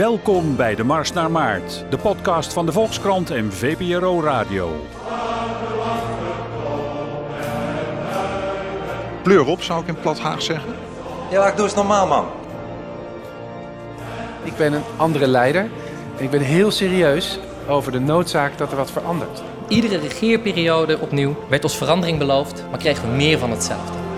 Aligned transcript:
Welkom 0.00 0.56
bij 0.56 0.74
de 0.74 0.84
Mars 0.84 1.12
naar 1.12 1.30
Maart, 1.30 1.84
de 1.90 1.98
podcast 1.98 2.52
van 2.52 2.66
de 2.66 2.72
Volkskrant 2.72 3.30
en 3.30 3.52
VPRO 3.52 4.22
Radio. 4.22 4.86
Pleur 9.22 9.46
op, 9.46 9.62
zou 9.62 9.82
ik 9.82 9.88
in 9.88 10.00
plat 10.00 10.18
Haag 10.18 10.42
zeggen. 10.42 10.74
Ja, 11.30 11.46
ik 11.46 11.56
doe 11.56 11.64
eens 11.64 11.74
normaal, 11.74 12.06
man. 12.06 12.26
Ik 14.42 14.56
ben 14.56 14.72
een 14.72 14.82
andere 14.96 15.26
leider 15.26 15.68
en 16.16 16.24
ik 16.24 16.30
ben 16.30 16.40
heel 16.40 16.70
serieus 16.70 17.38
over 17.68 17.92
de 17.92 18.00
noodzaak 18.00 18.58
dat 18.58 18.70
er 18.70 18.76
wat 18.76 18.90
verandert. 18.90 19.42
Iedere 19.68 19.98
regeerperiode 19.98 20.98
opnieuw 20.98 21.36
werd 21.48 21.64
ons 21.64 21.76
verandering 21.76 22.18
beloofd, 22.18 22.64
maar 22.70 22.78
kregen 22.78 23.10
we 23.10 23.16
meer 23.16 23.38
van 23.38 23.50
hetzelfde. 23.50 24.09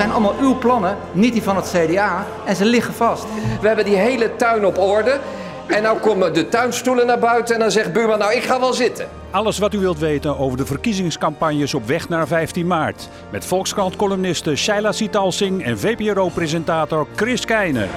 Het 0.00 0.08
zijn 0.08 0.20
allemaal 0.20 0.40
uw 0.40 0.58
plannen, 0.58 0.96
niet 1.12 1.32
die 1.32 1.42
van 1.42 1.56
het 1.56 1.74
CDA. 1.76 2.26
En 2.44 2.56
ze 2.56 2.64
liggen 2.64 2.94
vast. 2.94 3.24
We 3.60 3.66
hebben 3.66 3.84
die 3.84 3.96
hele 3.96 4.36
tuin 4.36 4.66
op 4.66 4.78
orde. 4.78 5.20
En 5.66 5.82
nou 5.82 5.98
komen 5.98 6.34
de 6.34 6.48
tuinstoelen 6.48 7.06
naar 7.06 7.18
buiten 7.18 7.54
en 7.54 7.60
dan 7.60 7.70
zegt 7.70 7.92
buurman, 7.92 8.18
nou 8.18 8.32
ik 8.34 8.42
ga 8.42 8.60
wel 8.60 8.72
zitten. 8.72 9.08
Alles 9.30 9.58
wat 9.58 9.74
u 9.74 9.78
wilt 9.78 9.98
weten 9.98 10.38
over 10.38 10.58
de 10.58 10.66
verkiezingscampagnes 10.66 11.74
op 11.74 11.86
weg 11.86 12.08
naar 12.08 12.26
15 12.26 12.66
maart. 12.66 13.08
Met 13.30 13.44
Volkskrant-columniste 13.44 14.56
Shaila 14.56 14.92
Sitalsing 14.92 15.64
en 15.64 15.78
VPRO-presentator 15.78 17.06
Chris 17.16 17.44
Keijner. 17.44 17.88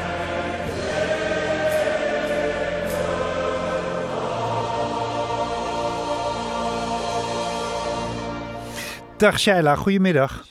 Dag 9.18 9.40
Shaila, 9.40 9.76
goedemiddag. 9.76 10.44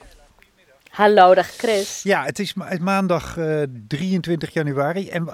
Hallo, 0.93 1.35
dag 1.35 1.47
Chris. 1.47 2.03
Ja, 2.03 2.25
het 2.25 2.39
is 2.39 2.55
ma 2.55 2.77
maandag 2.81 3.37
uh, 3.37 3.63
23 3.89 4.53
januari. 4.53 5.09
En 5.09 5.29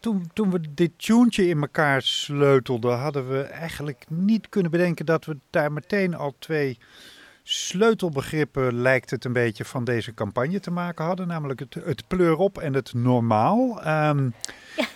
toen, 0.00 0.30
toen 0.32 0.50
we 0.50 0.60
dit 0.74 0.90
tuentje 0.96 1.48
in 1.48 1.60
elkaar 1.60 2.02
sleutelden, 2.02 2.98
hadden 2.98 3.28
we 3.28 3.42
eigenlijk 3.42 4.04
niet 4.08 4.48
kunnen 4.48 4.70
bedenken 4.70 5.06
dat 5.06 5.24
we 5.24 5.36
daar 5.50 5.72
meteen 5.72 6.14
al 6.14 6.34
twee 6.38 6.78
sleutelbegrippen, 7.46 8.74
lijkt 8.80 9.10
het 9.10 9.24
een 9.24 9.32
beetje, 9.32 9.64
van 9.64 9.84
deze 9.84 10.14
campagne 10.14 10.60
te 10.60 10.70
maken 10.70 11.04
hadden. 11.04 11.26
Namelijk 11.26 11.60
het, 11.60 11.74
het 11.74 12.06
pleur 12.06 12.36
op 12.36 12.58
en 12.58 12.74
het 12.74 12.94
normaal. 12.94 13.86
Um, 13.86 14.34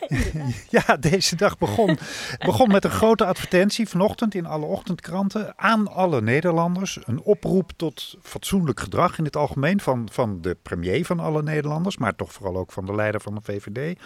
ja, 0.76 0.96
deze 0.96 1.36
dag 1.36 1.58
begon, 1.58 1.98
begon 2.38 2.68
met 2.70 2.84
een 2.84 2.90
grote 2.90 3.24
advertentie 3.24 3.88
vanochtend 3.88 4.34
in 4.34 4.46
alle 4.46 4.66
ochtendkranten 4.66 5.52
aan 5.56 5.88
alle 5.88 6.20
Nederlanders. 6.20 6.98
Een 7.04 7.20
oproep 7.20 7.72
tot 7.76 8.16
fatsoenlijk 8.22 8.80
gedrag 8.80 9.18
in 9.18 9.24
het 9.24 9.36
algemeen 9.36 9.80
van, 9.80 10.08
van 10.12 10.40
de 10.40 10.56
premier 10.62 11.04
van 11.04 11.20
alle 11.20 11.42
Nederlanders, 11.42 11.96
maar 11.96 12.16
toch 12.16 12.32
vooral 12.32 12.56
ook 12.56 12.72
van 12.72 12.86
de 12.86 12.94
leider 12.94 13.20
van 13.20 13.34
de 13.34 13.40
VVD. 13.42 13.98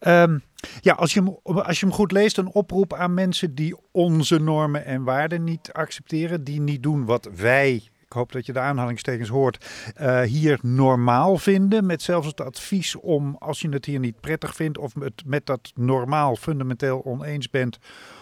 Um, 0.00 0.42
ja, 0.80 0.94
als 0.94 1.14
je, 1.14 1.20
hem, 1.20 1.56
als 1.58 1.80
je 1.80 1.86
hem 1.86 1.94
goed 1.94 2.12
leest, 2.12 2.38
een 2.38 2.52
oproep 2.52 2.94
aan 2.94 3.14
mensen 3.14 3.54
die 3.54 3.76
onze 3.92 4.38
normen 4.38 4.84
en 4.84 5.04
waarden 5.04 5.44
niet 5.44 5.72
accepteren, 5.72 6.44
die 6.44 6.60
niet 6.60 6.82
doen 6.82 7.04
wat 7.04 7.28
wij 7.34 7.82
ik 8.06 8.12
hoop 8.12 8.32
dat 8.32 8.46
je 8.46 8.52
de 8.52 8.58
aanhalingstekens 8.58 9.28
hoort, 9.28 9.66
uh, 10.00 10.20
hier 10.20 10.58
normaal 10.62 11.36
vinden. 11.38 11.86
Met 11.86 12.02
zelfs 12.02 12.26
het 12.26 12.40
advies 12.40 12.96
om, 12.96 13.36
als 13.38 13.60
je 13.60 13.68
het 13.68 13.84
hier 13.84 13.98
niet 13.98 14.20
prettig 14.20 14.54
vindt 14.54 14.78
of 14.78 14.94
het 14.94 15.22
met 15.24 15.46
dat 15.46 15.72
normaal 15.74 16.36
fundamenteel 16.36 17.04
oneens 17.04 17.50
bent, 17.50 17.78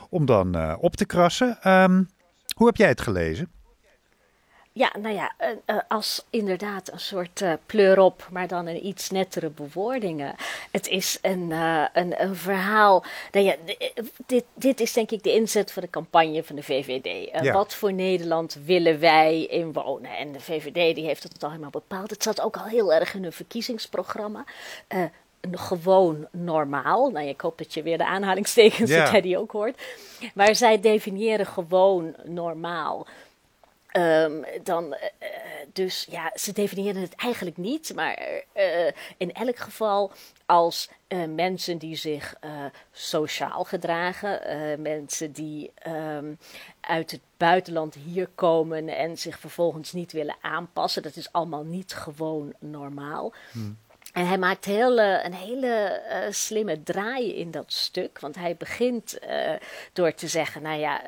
om 0.09 0.27
dan 0.27 0.57
uh, 0.57 0.75
op 0.79 0.97
te 0.97 1.05
krassen. 1.05 1.59
Um, 1.71 2.09
hoe 2.57 2.67
heb 2.67 2.77
jij 2.77 2.89
het 2.89 3.01
gelezen? 3.01 3.51
Ja, 4.77 4.93
nou 5.01 5.15
ja, 5.15 5.33
uh, 5.67 5.77
als 5.89 6.25
inderdaad 6.31 6.93
een 6.93 7.01
soort 7.01 7.41
uh, 7.41 7.53
pleur 7.67 7.99
op, 7.99 8.29
maar 8.31 8.49
dan 8.49 8.67
een 8.67 8.87
iets 8.87 9.11
nettere 9.11 9.51
bewoordingen. 9.51 10.35
Het 10.71 10.89
is 10.89 11.19
een, 11.23 11.51
uh, 11.51 11.85
een, 11.93 12.23
een 12.23 12.37
verhaal. 12.37 13.05
Nou 13.33 13.47
ja, 13.47 13.55
dit, 14.27 14.45
dit 14.55 14.81
is 14.81 14.93
denk 14.93 15.11
ik 15.11 15.23
de 15.23 15.33
inzet 15.33 15.73
van 15.73 15.83
de 15.83 15.91
campagne 15.91 16.45
van 16.45 16.57
de 16.57 16.63
VVD. 16.63 17.31
Ja. 17.43 17.53
Wat 17.53 17.75
voor 17.75 17.93
Nederland 17.93 18.59
willen 18.65 19.01
wij 19.01 19.43
in 19.43 19.73
wonen? 19.73 20.17
En 20.17 20.33
de 20.33 20.41
VVD 20.41 20.95
die 20.95 21.05
heeft 21.05 21.23
het 21.23 21.43
al 21.43 21.49
helemaal 21.49 21.71
bepaald. 21.71 22.11
Het 22.11 22.23
zat 22.23 22.41
ook 22.41 22.57
al 22.57 22.65
heel 22.65 22.93
erg 22.93 23.15
in 23.15 23.23
hun 23.23 23.33
verkiezingsprogramma 23.33 24.45
gewoon 25.53 26.27
normaal. 26.31 27.11
Nou, 27.11 27.27
ik 27.27 27.41
hoop 27.41 27.59
dat 27.59 27.75
je 27.75 27.83
weer 27.83 27.99
de 27.99 28.07
aanhalingstekens 28.07 28.91
yeah. 28.91 29.03
dat 29.03 29.13
jij 29.13 29.21
die 29.21 29.39
ook 29.39 29.51
hoort. 29.51 29.83
Maar 30.35 30.55
zij 30.55 30.81
definiëren 30.81 31.47
gewoon 31.47 32.15
normaal. 32.25 33.07
Um, 33.97 34.45
dan, 34.63 34.85
uh, 34.85 34.99
dus 35.73 36.07
ja, 36.11 36.33
ze 36.35 36.53
definiëren 36.53 37.01
het 37.01 37.15
eigenlijk 37.15 37.57
niet, 37.57 37.95
maar 37.95 38.43
uh, 38.57 38.87
in 39.17 39.33
elk 39.33 39.57
geval 39.57 40.13
als 40.47 40.89
mensen 41.29 41.79
die 41.79 41.97
zich 41.97 42.35
sociaal 42.93 43.65
gedragen, 43.65 44.41
mensen 44.83 45.33
die 45.33 45.73
um, 45.87 46.39
uit 46.81 47.11
het 47.11 47.21
buitenland 47.37 47.95
hier 47.95 48.29
komen 48.35 48.89
en 48.89 49.19
zich 49.19 49.39
vervolgens 49.39 49.93
niet 49.93 50.13
willen 50.13 50.37
aanpassen, 50.41 51.03
dat 51.03 51.17
is 51.17 51.33
allemaal 51.33 51.65
niet 51.65 51.95
gewoon 51.95 52.55
normaal. 52.59 53.33
Hmm. 53.53 53.79
En 54.15 54.27
hij 54.27 54.39
maakt 54.39 54.65
heel, 54.65 54.99
uh, 54.99 55.25
een 55.25 55.35
hele 55.35 56.03
uh, 56.09 56.17
slimme 56.31 56.83
draai 56.83 57.35
in 57.35 57.51
dat 57.51 57.73
stuk. 57.73 58.19
Want 58.19 58.35
hij 58.35 58.57
begint 58.57 59.19
uh, 59.29 59.53
door 59.93 60.15
te 60.15 60.29
zeggen: 60.29 60.63
Nou 60.63 60.79
ja, 60.79 61.01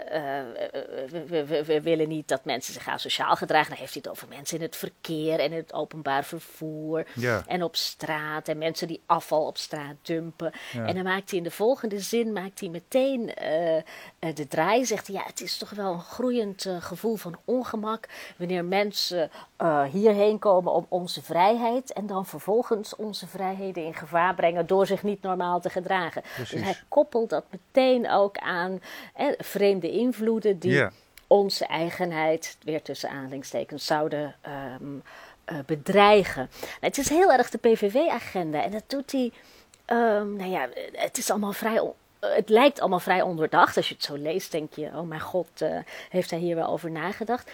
we, 1.11 1.45
we, 1.47 1.65
we, 1.65 1.81
willen 1.81 2.09
niet 2.09 2.29
dat 2.29 2.45
mensen 2.45 2.73
zich 2.73 2.89
asociaal 2.89 3.37
gedragen. 3.37 3.69
Dan 3.69 3.79
heeft 3.79 3.93
hij 3.93 4.03
het 4.05 4.13
over 4.13 4.29
mensen 4.29 4.57
in 4.57 4.63
het 4.63 4.77
verkeer 4.77 5.39
en 5.39 5.51
in 5.51 5.57
het 5.57 5.73
openbaar 5.73 6.25
vervoer. 6.25 7.07
Ja. 7.15 7.43
En 7.47 7.63
op 7.63 7.77
straat. 7.77 8.49
En 8.49 8.59
mensen 8.59 8.89
die 8.89 9.03
afval 9.07 9.47
op 9.47 9.59
straat 9.59 9.97
dumpen. 10.03 10.53
Ja. 10.73 10.87
En 10.87 10.95
dan 10.95 11.05
maakt 11.05 11.31
hij 11.31 11.39
in 11.39 11.45
de 11.45 11.51
volgende 11.51 12.01
zin 12.01 12.33
maakt 12.33 12.61
hij 12.61 12.69
meteen 12.69 13.27
de 14.35 14.47
draai. 14.49 14.85
Zegt 14.85 15.07
hij: 15.07 15.17
Ja, 15.17 15.23
het 15.27 15.41
is 15.41 15.59
toch 15.59 15.71
wel 15.71 15.93
een 15.93 16.01
groeiend 16.01 16.67
gevoel 16.81 17.17
van 17.17 17.39
ongemak. 17.45 18.09
Wanneer 18.37 18.65
mensen 18.65 19.31
hierheen 19.93 20.39
komen 20.39 20.73
om 20.73 20.87
onze 20.89 21.23
vrijheid. 21.23 21.93
En 21.93 22.07
dan 22.07 22.27
vervolgens 22.27 22.97
onze 22.97 23.27
vrijheden 23.27 23.85
in 23.85 23.95
gevaar 23.95 24.35
brengen 24.35 24.67
door 24.67 24.87
zich 24.87 25.03
niet 25.03 25.23
normaal 25.23 25.61
te 25.61 25.71
gedragen. 25.71 26.23
Precies. 26.35 26.51
Dus 26.51 26.63
hij 26.63 26.77
koppelt 26.89 27.31
dat 27.31 27.45
meteen 27.51 28.11
ook 28.11 28.39
aan 28.39 28.81
eh, 29.15 29.27
vreemde 29.39 29.91
invloeden 29.91 30.59
die 30.59 30.71
yeah. 30.71 30.91
onze 31.27 31.67
eigenheid, 31.67 32.57
weer 32.63 32.83
tussen 32.83 33.11
aanhalingstekens, 33.11 33.87
zouden 33.87 34.35
um, 34.81 35.03
uh, 35.53 35.59
bedreigen. 35.67 36.49
Nou, 36.61 36.77
het 36.81 36.99
is 36.99 37.09
heel 37.09 37.33
erg 37.33 37.51
de 37.51 37.59
PVV-agenda 37.59 38.63
en 38.63 38.71
dat 38.71 38.85
doet 38.87 39.13
hij. 39.13 39.33
Um, 39.87 40.37
nou 40.37 40.51
ja, 40.51 40.69
het 40.93 41.19
is 41.19 41.31
allemaal 41.31 41.53
vrij 41.53 41.81
het 42.21 42.49
lijkt 42.49 42.81
allemaal 42.81 43.01
vrij 43.01 43.23
onderdacht. 43.23 43.77
Als 43.77 43.89
je 43.89 43.95
het 43.95 44.05
zo 44.05 44.15
leest, 44.15 44.53
denk 44.53 44.73
je: 44.75 44.87
oh 44.87 45.09
mijn 45.09 45.21
god, 45.21 45.49
uh, 45.63 45.79
heeft 46.09 46.31
hij 46.31 46.39
hier 46.39 46.57
wel 46.57 46.69
over 46.69 46.91
nagedacht? 46.91 47.51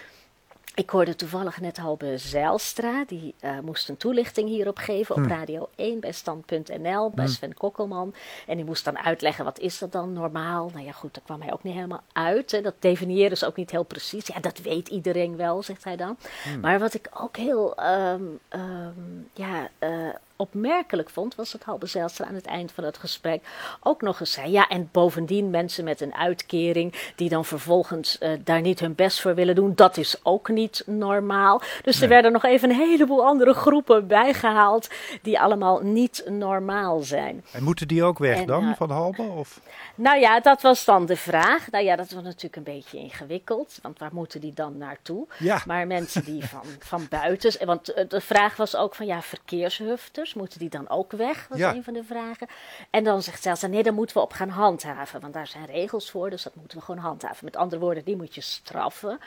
Ik 0.75 0.89
hoorde 0.89 1.15
toevallig 1.15 1.61
net 1.61 1.77
Halbe 1.77 2.17
Zijlstra, 2.17 3.03
die 3.07 3.35
uh, 3.41 3.59
moest 3.59 3.89
een 3.89 3.97
toelichting 3.97 4.49
hierop 4.49 4.77
geven 4.77 5.15
op 5.15 5.21
hmm. 5.21 5.31
Radio 5.31 5.69
1 5.75 5.99
bij 5.99 6.11
Stand.nl, 6.11 7.09
bij 7.09 7.25
hmm. 7.25 7.33
Sven 7.33 7.53
Kokkelman. 7.53 8.13
En 8.47 8.55
die 8.55 8.65
moest 8.65 8.85
dan 8.85 8.97
uitleggen, 8.97 9.45
wat 9.45 9.59
is 9.59 9.77
dat 9.77 9.91
dan 9.91 10.13
normaal? 10.13 10.69
Nou 10.73 10.85
ja, 10.85 10.91
goed, 10.91 11.13
daar 11.13 11.23
kwam 11.23 11.41
hij 11.41 11.53
ook 11.53 11.63
niet 11.63 11.73
helemaal 11.73 12.03
uit. 12.13 12.51
Hè. 12.51 12.61
Dat 12.61 12.75
definiëren 12.79 13.37
ze 13.37 13.45
ook 13.45 13.55
niet 13.55 13.71
heel 13.71 13.83
precies. 13.83 14.27
Ja, 14.27 14.39
dat 14.39 14.59
weet 14.59 14.87
iedereen 14.87 15.35
wel, 15.35 15.63
zegt 15.63 15.83
hij 15.83 15.95
dan. 15.95 16.17
Hmm. 16.43 16.59
Maar 16.59 16.79
wat 16.79 16.93
ik 16.93 17.09
ook 17.19 17.37
heel, 17.37 17.83
um, 17.83 18.39
um, 18.49 19.29
ja... 19.33 19.69
Uh, 19.79 20.09
opmerkelijk 20.43 21.09
vond, 21.09 21.35
was 21.35 21.51
dat 21.51 21.63
Halbe 21.63 21.85
Zijlstra 21.85 22.25
aan 22.25 22.35
het 22.35 22.45
eind 22.45 22.71
van 22.71 22.83
het 22.83 22.97
gesprek 22.97 23.43
ook 23.79 24.01
nog 24.01 24.19
eens 24.19 24.31
zei. 24.31 24.51
Ja, 24.51 24.67
en 24.67 24.89
bovendien 24.91 25.49
mensen 25.49 25.83
met 25.83 26.01
een 26.01 26.15
uitkering 26.15 27.11
die 27.15 27.29
dan 27.29 27.45
vervolgens 27.45 28.17
uh, 28.19 28.29
daar 28.43 28.61
niet 28.61 28.79
hun 28.79 28.95
best 28.95 29.21
voor 29.21 29.35
willen 29.35 29.55
doen, 29.55 29.75
dat 29.75 29.97
is 29.97 30.19
ook 30.23 30.49
niet 30.49 30.83
normaal. 30.85 31.61
Dus 31.81 31.95
nee. 31.95 32.03
er 32.03 32.09
werden 32.09 32.31
nog 32.31 32.43
even 32.43 32.69
een 32.69 32.75
heleboel 32.75 33.25
andere 33.25 33.53
groepen 33.53 34.07
bijgehaald 34.07 34.89
die 35.21 35.39
allemaal 35.39 35.79
niet 35.81 36.23
normaal 36.29 36.99
zijn. 36.99 37.43
En 37.51 37.63
moeten 37.63 37.87
die 37.87 38.03
ook 38.03 38.19
weg 38.19 38.37
en, 38.37 38.45
dan, 38.45 38.63
uh, 38.63 38.75
van 38.75 38.89
Halbe? 38.89 39.21
Of? 39.21 39.59
Nou 39.95 40.19
ja, 40.19 40.39
dat 40.39 40.61
was 40.61 40.85
dan 40.85 41.05
de 41.05 41.17
vraag. 41.17 41.71
Nou 41.71 41.83
ja, 41.83 41.95
dat 41.95 42.11
was 42.11 42.23
natuurlijk 42.23 42.55
een 42.55 42.73
beetje 42.73 42.97
ingewikkeld, 42.97 43.79
want 43.81 43.99
waar 43.99 44.13
moeten 44.13 44.41
die 44.41 44.53
dan 44.53 44.77
naartoe? 44.77 45.27
Ja. 45.39 45.61
Maar 45.65 45.87
mensen 45.87 46.23
die 46.23 46.45
van, 46.45 46.65
van 46.79 47.07
buiten, 47.09 47.65
want 47.65 47.85
de 48.07 48.21
vraag 48.21 48.55
was 48.55 48.75
ook 48.75 48.95
van 48.95 49.05
ja, 49.05 49.21
verkeershufters, 49.21 50.32
moeten 50.33 50.59
die 50.59 50.69
dan 50.69 50.89
ook 50.89 51.11
weg? 51.11 51.47
Was 51.47 51.57
ja. 51.57 51.73
een 51.73 51.83
van 51.83 51.93
de 51.93 52.03
vragen. 52.03 52.47
En 52.89 53.03
dan 53.03 53.21
zegt 53.21 53.43
Zelsa, 53.43 53.67
nee, 53.67 53.83
daar 53.83 53.93
moeten 53.93 54.15
we 54.15 54.21
op 54.21 54.33
gaan 54.33 54.49
handhaven, 54.49 55.21
want 55.21 55.33
daar 55.33 55.47
zijn 55.47 55.65
regels 55.65 56.11
voor, 56.11 56.29
dus 56.29 56.43
dat 56.43 56.55
moeten 56.55 56.77
we 56.77 56.83
gewoon 56.83 57.01
handhaven. 57.01 57.45
Met 57.45 57.55
andere 57.55 57.81
woorden, 57.81 58.03
die 58.03 58.15
moet 58.15 58.35
je 58.35 58.41
straffen. 58.41 59.19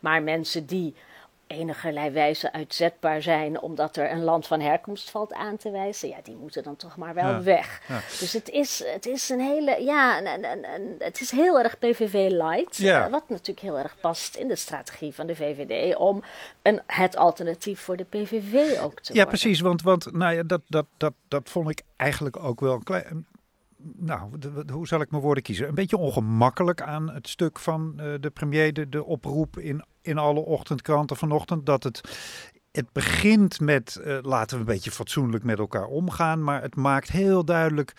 Maar 0.00 0.22
mensen 0.22 0.66
die 0.66 0.94
enigerlei 1.54 2.10
wijze 2.10 2.52
uitzetbaar 2.52 3.22
zijn, 3.22 3.60
omdat 3.60 3.96
er 3.96 4.10
een 4.10 4.24
land 4.24 4.46
van 4.46 4.60
herkomst 4.60 5.10
valt 5.10 5.32
aan 5.32 5.56
te 5.56 5.70
wijzen, 5.70 6.08
ja, 6.08 6.16
die 6.22 6.36
moeten 6.36 6.62
dan 6.62 6.76
toch 6.76 6.96
maar 6.96 7.14
wel 7.14 7.24
ja. 7.24 7.42
weg. 7.42 7.82
Ja. 7.88 8.00
Dus 8.20 8.32
het 8.32 8.48
is, 8.48 8.84
het 8.86 9.06
is 9.06 9.28
een 9.28 9.40
hele, 9.40 9.82
ja, 9.82 10.18
een, 10.18 10.44
een, 10.44 10.74
een, 10.74 10.94
het 10.98 11.20
is 11.20 11.30
heel 11.30 11.58
erg 11.58 11.78
PVV 11.78 12.30
light, 12.30 12.76
ja. 12.76 13.06
uh, 13.06 13.10
wat 13.10 13.28
natuurlijk 13.28 13.60
heel 13.60 13.78
erg 13.78 13.96
past 14.00 14.36
in 14.36 14.48
de 14.48 14.56
strategie 14.56 15.14
van 15.14 15.26
de 15.26 15.36
VVD 15.36 15.96
om 15.96 16.22
een, 16.62 16.80
het 16.86 17.16
alternatief 17.16 17.80
voor 17.80 17.96
de 17.96 18.04
PVV 18.04 18.80
ook 18.80 19.00
te 19.00 19.14
Ja, 19.14 19.24
precies, 19.24 19.60
want, 19.60 19.82
want 19.82 20.12
nou 20.12 20.34
ja, 20.34 20.42
dat, 20.42 20.60
dat, 20.68 20.86
dat, 20.96 21.12
dat 21.28 21.50
vond 21.50 21.70
ik 21.70 21.82
eigenlijk 21.96 22.36
ook 22.36 22.60
wel 22.60 22.74
een 22.74 22.82
klein 22.82 23.26
nou, 23.96 24.38
de- 24.38 24.64
hoe 24.72 24.86
zal 24.86 25.00
ik 25.00 25.10
mijn 25.10 25.22
woorden 25.22 25.42
kiezen? 25.42 25.68
Een 25.68 25.74
beetje 25.74 25.96
ongemakkelijk 25.96 26.82
aan 26.82 27.10
het 27.10 27.28
stuk 27.28 27.58
van 27.58 27.94
eh, 27.96 28.12
de 28.20 28.30
premier, 28.30 28.72
de, 28.72 28.88
de 28.88 29.04
oproep 29.04 29.58
in, 29.58 29.84
in 30.04 30.18
alle 30.18 30.40
ochtendkranten 30.40 31.16
vanochtend. 31.16 31.66
Dat 31.66 31.82
het, 31.82 32.00
het 32.74 32.92
begint 32.92 33.60
met 33.60 33.96
eh, 33.96 34.18
laten 34.22 34.56
we 34.56 34.60
een 34.60 34.74
beetje 34.74 34.90
fatsoenlijk 34.90 35.44
met 35.44 35.58
elkaar 35.58 35.86
omgaan. 35.86 36.44
Maar 36.44 36.62
het 36.62 36.76
maakt 36.76 37.10
heel 37.10 37.44
duidelijk 37.44 37.92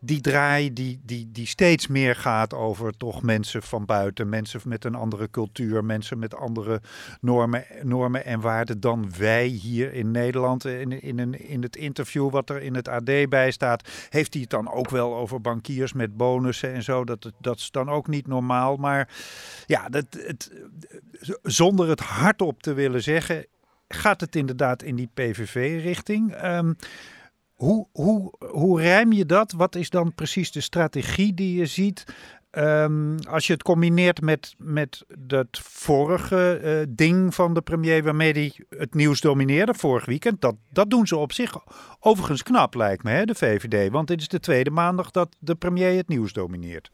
die 0.00 0.20
draai 0.20 0.72
die, 0.72 1.00
die, 1.04 1.28
die 1.32 1.46
steeds 1.46 1.86
meer 1.86 2.16
gaat 2.16 2.54
over 2.54 2.96
toch 2.96 3.22
mensen 3.22 3.62
van 3.62 3.84
buiten. 3.84 4.28
Mensen 4.28 4.60
met 4.64 4.84
een 4.84 4.94
andere 4.94 5.30
cultuur, 5.30 5.84
mensen 5.84 6.18
met 6.18 6.34
andere 6.34 6.80
normen, 7.20 7.64
normen 7.82 8.24
en 8.24 8.40
waarden 8.40 8.80
dan 8.80 9.12
wij 9.18 9.46
hier 9.46 9.92
in 9.92 10.10
Nederland. 10.10 10.64
In, 10.64 11.02
in, 11.02 11.18
een, 11.18 11.48
in 11.48 11.62
het 11.62 11.76
interview 11.76 12.30
wat 12.30 12.50
er 12.50 12.62
in 12.62 12.74
het 12.74 12.88
AD 12.88 13.28
bij 13.28 13.50
staat, 13.50 13.88
heeft 14.08 14.32
hij 14.32 14.42
het 14.42 14.50
dan 14.50 14.72
ook 14.72 14.90
wel 14.90 15.16
over 15.16 15.40
bankiers 15.40 15.92
met 15.92 16.16
bonussen 16.16 16.72
en 16.72 16.82
zo. 16.82 17.04
Dat, 17.04 17.32
dat 17.40 17.58
is 17.58 17.70
dan 17.70 17.88
ook 17.88 18.06
niet 18.06 18.26
normaal. 18.26 18.76
Maar 18.76 19.08
ja, 19.66 19.88
dat, 19.88 20.06
het, 20.10 20.52
zonder 21.42 21.88
het 21.88 22.00
hardop 22.00 22.62
te 22.62 22.72
willen 22.72 23.02
zeggen, 23.02 23.46
gaat 23.88 24.20
het 24.20 24.36
inderdaad 24.36 24.82
in 24.82 24.96
die 24.96 25.10
PVV-richting. 25.14 26.32
Ehm, 26.32 26.72
hoe, 27.52 27.86
hoe, 27.92 28.32
hoe 28.38 28.80
rijm 28.80 29.12
je 29.12 29.26
dat? 29.26 29.52
Wat 29.52 29.74
is 29.74 29.90
dan 29.90 30.14
precies 30.14 30.52
de 30.52 30.60
strategie 30.60 31.34
die 31.34 31.58
je 31.58 31.66
ziet? 31.66 32.04
Ehm, 32.50 33.16
als 33.28 33.46
je 33.46 33.52
het 33.52 33.62
combineert 33.62 34.20
met, 34.20 34.54
met 34.58 35.04
dat 35.18 35.46
vorige 35.62 36.56
eh, 36.56 36.86
ding 36.88 37.34
van 37.34 37.54
de 37.54 37.60
premier 37.60 38.02
waarmee 38.02 38.32
hij 38.32 38.52
het 38.68 38.94
nieuws 38.94 39.20
domineerde 39.20 39.74
vorig 39.74 40.04
weekend. 40.04 40.40
Dat, 40.40 40.54
dat 40.70 40.90
doen 40.90 41.06
ze 41.06 41.16
op 41.16 41.32
zich 41.32 41.56
overigens 42.00 42.42
knap 42.42 42.74
lijkt 42.74 43.02
me, 43.02 43.10
hè, 43.10 43.24
de 43.24 43.34
VVD. 43.34 43.90
Want 43.90 44.08
dit 44.08 44.20
is 44.20 44.28
de 44.28 44.40
tweede 44.40 44.70
maandag 44.70 45.10
dat 45.10 45.36
de 45.38 45.54
premier 45.54 45.96
het 45.96 46.08
nieuws 46.08 46.32
domineert. 46.32 46.90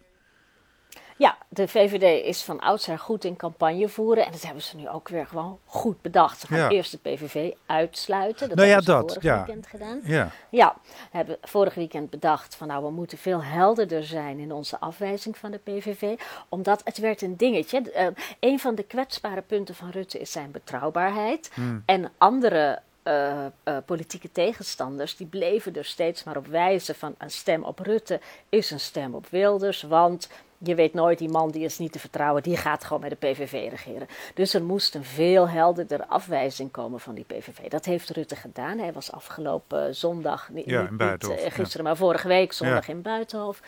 Ja, 1.17 1.37
de 1.49 1.69
VVD 1.69 2.25
is 2.25 2.43
van 2.43 2.61
oudsher 2.61 2.99
goed 2.99 3.25
in 3.25 3.37
campagne 3.37 3.89
voeren. 3.89 4.27
En 4.27 4.33
dat 4.33 4.43
hebben 4.43 4.63
ze 4.63 4.77
nu 4.77 4.89
ook 4.89 5.09
weer 5.09 5.27
gewoon 5.27 5.59
goed 5.65 6.03
bedacht. 6.03 6.41
Ze 6.41 6.47
gaan 6.47 6.59
Ja. 6.59 6.69
eerst 6.69 6.91
de 6.91 6.99
PVV 6.99 7.53
uitsluiten. 7.67 8.49
Dat 8.49 8.57
Nou 8.57 8.69
ja, 8.69 8.75
hebben 8.75 8.95
ze 8.95 9.01
dat, 9.01 9.13
vorig 9.13 9.23
ja. 9.23 9.45
weekend 9.45 9.67
gedaan. 9.67 10.01
Ja. 10.05 10.31
Ja, 10.51 10.77
we 10.85 11.17
hebben 11.17 11.37
vorig 11.43 11.75
weekend 11.75 12.11
bedacht 12.11 12.55
van 12.55 12.67
nou, 12.67 12.85
we 12.85 12.91
moeten 12.91 13.19
veel 13.19 13.43
helderder 13.43 14.05
zijn 14.05 14.39
in 14.39 14.53
onze 14.53 14.81
afwijzing 14.81 15.37
van 15.39 15.51
de 15.51 15.59
PVV. 15.59 16.19
Omdat 16.49 16.81
het 16.85 16.99
werd 16.99 17.23
een 17.23 17.37
dingetje. 17.37 17.91
Eh, 17.91 18.07
een 18.41 18.61
van 18.61 18.75
de 18.75 18.83
kwetsbare 18.83 19.43
punten 19.43 19.75
van 19.75 19.91
Rutte 19.91 20.19
is 20.19 20.33
zijn 20.33 20.51
betrouwbaarheid. 20.51 21.51
En 21.87 22.13
andere 22.19 22.81
eh, 23.05 23.45
eh, 23.63 23.77
politieke 23.87 24.33
tegenstanders, 24.33 25.17
die 25.17 25.27
bleven 25.27 25.77
er 25.77 25.85
steeds 25.85 26.25
maar 26.25 26.37
op 26.37 26.47
wijzen 26.47 26.95
van 26.95 27.15
een 27.19 27.31
stem 27.31 27.65
op 27.65 27.79
Rutte 27.79 28.21
is 28.49 28.71
een 28.71 28.81
stem 28.81 29.15
op 29.15 29.27
Wilders. 29.31 29.83
Want 29.83 30.29
je 30.59 30.75
weet 30.75 30.95
nooit, 30.95 31.19
die 31.19 31.29
man 31.29 31.51
die 31.51 31.65
is 31.65 31.79
niet 31.79 31.93
te 31.93 31.99
vertrouwen, 31.99 32.43
die 32.43 32.57
gaat 32.57 32.85
gewoon 32.85 33.03
met 33.03 33.11
de 33.11 33.27
PVV 33.29 33.67
regeren. 33.71 34.09
Dus 34.35 34.55
er 34.55 34.63
moest 34.63 34.95
een 34.95 35.05
veel 35.05 35.49
helderder 35.49 36.05
afwijzing 36.07 36.71
komen 36.71 37.01
van 37.01 37.15
die 37.15 37.25
PVV. 37.25 37.69
Dat 37.69 37.85
heeft 37.85 38.11
Rutte 38.11 38.37
gedaan. 38.37 38.79
Hij 38.79 38.93
was 38.93 39.13
afgelopen 39.13 39.95
zondag, 39.95 40.49
niet, 40.49 40.65
Ja, 40.65 40.89
in 40.89 40.97
Buitenhof, 40.97 41.37
niet, 41.39 41.47
eh, 41.47 41.51
ja. 41.51 41.63
gisteren, 41.63 41.85
maar 41.85 41.97
vorige 41.97 42.29
week 42.29 42.53
zondag 42.53 42.87
Ja. 42.87 42.93
in 42.93 43.03
Buitenhof. 43.03 43.61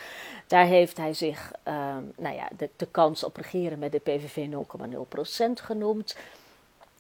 Daar 0.47 0.67
heeft 0.67 0.97
hij 0.97 1.15
zich 1.15 1.53
ehm, 1.63 2.03
nou 2.17 2.35
ja, 2.35 2.49
de, 2.57 2.71
de 2.77 2.87
kans 2.91 3.25
op 3.25 3.37
regeren 3.37 3.79
met 3.79 3.93
de 3.93 3.99
PVV 3.99 4.47
0,0% 4.51 5.61
genoemd. 5.63 6.17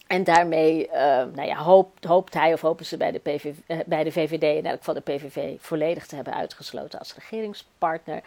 En 0.06 0.25
daarmee 0.25 0.89
eh, 0.89 1.25
nou 1.35 1.43
ja, 1.49 1.56
hoopt, 1.56 2.05
hoopt 2.05 2.35
hij 2.35 2.53
of 2.53 2.61
hopen 2.61 2.85
ze 2.87 2.97
bij 2.97 3.12
de, 3.12 3.19
PVV, 3.19 3.55
eh, 3.67 3.79
bij 3.87 4.05
de 4.05 4.12
VVD, 4.12 4.43
in 4.43 4.67
elk 4.67 4.79
geval 4.79 4.94
de 4.94 5.00
PVV, 5.00 5.55
volledig 5.61 6.06
te 6.06 6.15
hebben 6.15 6.35
uitgesloten 6.35 6.99
als 6.99 7.15
regeringspartner. 7.15 8.23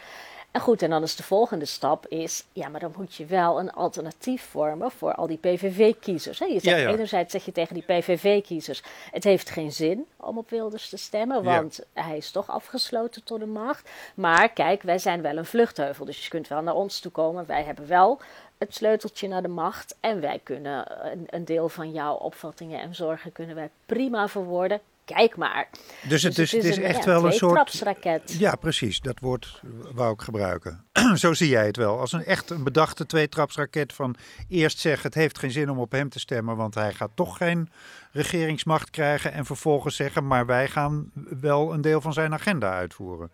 En 0.51 0.61
goed, 0.61 0.81
en 0.81 0.89
dan 0.89 1.03
is 1.03 1.15
de 1.15 1.23
volgende 1.23 1.65
stap 1.65 2.07
is, 2.07 2.45
ja, 2.53 2.69
maar 2.69 2.79
dan 2.79 2.93
moet 2.97 3.15
je 3.15 3.25
wel 3.25 3.59
een 3.59 3.71
alternatief 3.71 4.43
vormen 4.43 4.91
voor 4.91 5.13
al 5.13 5.27
die 5.27 5.37
PVV-kiezers. 5.37 6.37
Je 6.37 6.45
zegt, 6.59 6.63
Ja, 6.63 6.75
ja. 6.75 6.89
enerzijds 6.89 7.31
zeg 7.31 7.45
je 7.45 7.51
tegen 7.51 7.73
die 7.73 7.83
PVV-kiezers, 7.83 8.83
het 9.11 9.23
heeft 9.23 9.49
geen 9.49 9.71
zin 9.71 10.05
om 10.17 10.37
op 10.37 10.49
Wilders 10.49 10.89
te 10.89 10.97
stemmen, 10.97 11.43
Ja. 11.43 11.55
want 11.55 11.79
hij 11.93 12.17
is 12.17 12.31
toch 12.31 12.49
afgesloten 12.49 13.23
tot 13.23 13.39
de 13.39 13.45
macht. 13.45 13.89
Maar 14.15 14.49
kijk, 14.49 14.81
wij 14.81 14.97
zijn 14.97 15.21
wel 15.21 15.37
een 15.37 15.45
vluchtheuvel, 15.45 16.05
dus 16.05 16.23
je 16.23 16.29
kunt 16.29 16.47
wel 16.47 16.61
naar 16.61 16.75
ons 16.75 16.99
toe 16.99 17.11
komen. 17.11 17.45
Wij 17.45 17.63
hebben 17.63 17.87
wel 17.87 18.19
het 18.57 18.75
sleuteltje 18.75 19.27
naar 19.27 19.41
de 19.41 19.47
macht 19.47 19.95
en 19.99 20.21
wij 20.21 20.39
kunnen 20.43 20.85
een, 21.11 21.27
een 21.29 21.45
deel 21.45 21.69
van 21.69 21.91
jouw 21.91 22.15
opvattingen 22.15 22.79
en 22.81 22.95
zorgen 22.95 23.31
kunnen 23.31 23.55
wij 23.55 23.69
prima 23.85 24.27
verwoorden. 24.27 24.79
Kijk 25.15 25.37
maar. 25.37 25.69
Dus 26.07 26.23
het 26.23 26.37
is, 26.37 26.51
het 26.51 26.63
is 26.63 26.77
een, 26.77 26.83
echt 26.83 26.97
ja, 26.97 27.05
wel 27.05 27.25
een 27.25 27.31
soort. 27.31 27.67
tweetrapsraket. 27.71 28.35
Ja, 28.39 28.55
precies. 28.55 28.99
Dat 28.99 29.19
woord 29.19 29.61
wou 29.93 30.13
ik 30.13 30.21
gebruiken. 30.21 30.85
Zo 31.15 31.33
zie 31.33 31.49
jij 31.49 31.65
het 31.65 31.77
wel. 31.77 31.99
Als 31.99 32.11
een 32.11 32.25
echt 32.25 32.49
een 32.49 32.63
bedachte 32.63 33.05
tweetrapsraket 33.05 33.93
van 33.93 34.15
eerst 34.47 34.79
zeggen 34.79 35.05
het 35.05 35.13
heeft 35.13 35.37
geen 35.39 35.51
zin 35.51 35.69
om 35.69 35.79
op 35.79 35.91
hem 35.91 36.09
te 36.09 36.19
stemmen, 36.19 36.55
want 36.55 36.75
hij 36.75 36.93
gaat 36.93 37.11
toch 37.15 37.37
geen 37.37 37.69
regeringsmacht 38.11 38.89
krijgen. 38.89 39.31
En 39.33 39.45
vervolgens 39.45 39.95
zeggen, 39.95 40.27
maar 40.27 40.45
wij 40.45 40.67
gaan 40.67 41.11
wel 41.39 41.73
een 41.73 41.81
deel 41.81 42.01
van 42.01 42.13
zijn 42.13 42.33
agenda 42.33 42.73
uitvoeren. 42.73 43.31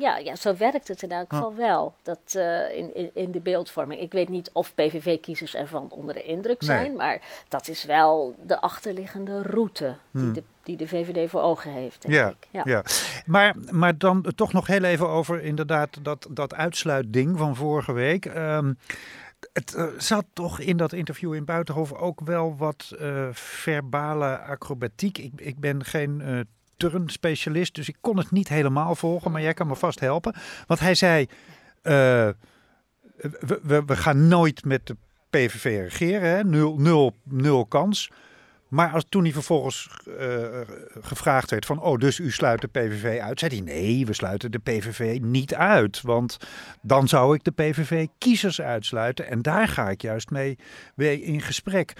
Ja, 0.00 0.16
ja, 0.16 0.36
zo 0.36 0.56
werkt 0.56 0.88
het 0.88 1.02
in 1.02 1.10
elk 1.10 1.30
geval 1.30 1.54
wel. 1.54 1.94
Dat, 2.02 2.18
eh, 2.34 2.76
in, 2.76 2.94
in, 2.94 3.10
in 3.14 3.30
de 3.30 3.40
beeldvorming. 3.40 4.00
Ik 4.00 4.12
weet 4.12 4.28
niet 4.28 4.50
of 4.52 4.74
PVV-kiezers 4.74 5.54
ervan 5.54 5.90
onder 5.90 6.14
de 6.14 6.22
indruk 6.22 6.62
zijn, 6.62 6.86
Nee. 6.86 6.96
maar 6.96 7.20
dat 7.48 7.68
is 7.68 7.84
wel 7.84 8.34
de 8.46 8.60
achterliggende 8.60 9.42
route 9.42 9.94
die, 10.10 10.32
de, 10.32 10.42
die 10.62 10.76
de 10.76 10.88
VVD 10.88 11.30
voor 11.30 11.40
ogen 11.40 11.72
heeft. 11.72 12.02
Denk 12.02 12.14
Hmm. 12.14 12.24
Ja, 12.24 12.28
ik. 12.28 12.48
Ja. 12.50 12.62
ja. 12.64 12.82
Maar, 13.26 13.54
maar 13.70 13.98
dan 13.98 14.26
toch 14.34 14.52
nog 14.52 14.66
heel 14.66 14.84
even 14.84 15.08
over 15.08 15.42
inderdaad 15.42 15.98
dat, 16.02 16.26
dat 16.30 16.54
uitsluitding 16.54 17.38
van 17.38 17.56
vorige 17.56 17.92
week. 17.92 18.26
Ehm, 18.26 18.72
het 19.52 19.74
eh, 19.74 19.86
zat 19.98 20.24
toch 20.32 20.60
in 20.60 20.76
dat 20.76 20.92
interview 20.92 21.34
in 21.34 21.44
Buitenhof 21.44 21.92
ook 21.92 22.20
wel 22.20 22.56
wat 22.56 22.92
eh, 22.98 23.28
verbale 23.32 24.38
acrobatiek. 24.38 25.18
Ik, 25.18 25.32
ik 25.36 25.58
ben 25.58 25.84
geen 25.84 26.46
turnspecialist, 26.80 27.74
dus 27.74 27.88
ik 27.88 27.96
kon 28.00 28.16
het 28.16 28.30
niet 28.30 28.48
helemaal 28.48 28.94
volgen, 28.94 29.30
maar 29.30 29.42
jij 29.42 29.54
kan 29.54 29.66
me 29.66 29.76
vast 29.76 30.00
helpen. 30.00 30.34
Want 30.66 30.80
hij 30.80 30.94
zei, 30.94 31.26
eh, 31.82 32.28
we, 33.40 33.82
we, 33.86 33.96
gaan 33.96 34.28
nooit 34.28 34.64
met 34.64 34.86
de 34.86 34.96
PVV 35.30 35.64
regeren, 35.64 36.28
hè? 36.28 36.44
Nul, 36.44 36.76
nul, 36.76 37.14
nul 37.24 37.66
kans. 37.66 38.10
Maar 38.68 38.92
als, 38.92 39.04
toen 39.08 39.22
hij 39.22 39.32
vervolgens 39.32 39.90
eh, 40.18 40.60
gevraagd 41.00 41.50
werd 41.50 41.66
van, 41.66 41.80
oh, 41.80 41.98
dus 41.98 42.18
u 42.18 42.30
sluit 42.30 42.60
de 42.60 42.66
PVV 42.66 43.20
uit, 43.20 43.38
zei 43.38 43.54
hij, 43.54 43.64
nee, 43.64 44.06
we 44.06 44.12
sluiten 44.12 44.50
de 44.50 44.58
PVV 44.58 45.18
niet 45.22 45.54
uit. 45.54 46.00
Want 46.00 46.36
dan 46.82 47.08
zou 47.08 47.34
ik 47.34 47.44
de 47.44 47.50
PVV-kiezers 47.50 48.60
uitsluiten 48.60 49.26
en 49.26 49.42
daar 49.42 49.68
ga 49.68 49.90
ik 49.90 50.02
juist 50.02 50.30
mee, 50.30 50.58
mee 50.94 51.22
in 51.22 51.40
gesprek. 51.40 51.92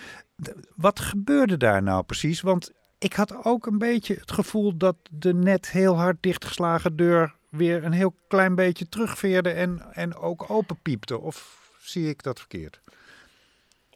Wat 0.77 1.01
gebeurde 1.01 1.57
daar 1.57 1.83
nou 1.83 2.03
precies? 2.03 2.41
Want 2.41 2.73
ik 3.01 3.13
had 3.13 3.45
ook 3.45 3.67
een 3.67 3.79
beetje 3.79 4.15
het 4.15 4.33
gevoel 4.33 4.77
dat 4.77 4.97
de 5.11 5.35
net 5.35 5.71
heel 5.71 5.97
hard 5.97 6.17
dichtgeslagen 6.21 6.97
deur 6.97 7.35
weer 7.49 7.85
een 7.85 7.93
heel 7.93 8.15
klein 8.29 8.55
beetje 8.55 8.89
terugveerde 8.89 9.51
en, 9.51 9.83
en 9.93 10.17
ook 10.17 10.51
openpiepte. 10.51 11.21
Of 11.21 11.59
zie 11.83 12.09
ik 12.09 12.23
dat 12.23 12.39
verkeerd? 12.39 12.81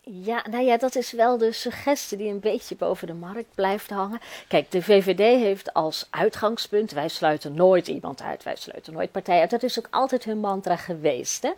Ja, 0.06 0.44
nou 0.50 0.64
ja, 0.64 0.76
dat 0.76 0.94
is 0.94 1.12
wel 1.12 1.38
de 1.38 1.52
suggestie 1.52 2.18
die 2.18 2.28
een 2.28 2.40
beetje 2.40 2.76
boven 2.76 3.06
de 3.06 3.14
markt 3.14 3.54
blijft 3.54 3.90
hangen. 3.90 4.20
Kijk, 4.48 4.70
de 4.70 4.82
VVD 4.82 5.18
heeft 5.18 5.72
als 5.72 6.06
uitgangspunt: 6.10 6.92
wij 6.92 7.08
sluiten 7.08 7.54
nooit 7.54 7.88
iemand 7.88 8.22
uit, 8.22 8.42
wij 8.42 8.56
sluiten 8.56 8.92
nooit 8.92 9.12
partijen 9.12 9.40
uit. 9.40 9.50
Dat 9.50 9.62
is 9.62 9.78
ook 9.78 9.88
altijd 9.90 10.24
hun 10.24 10.38
mantra 10.38 10.76
geweest. 10.76 11.42
Hè? 11.42 11.52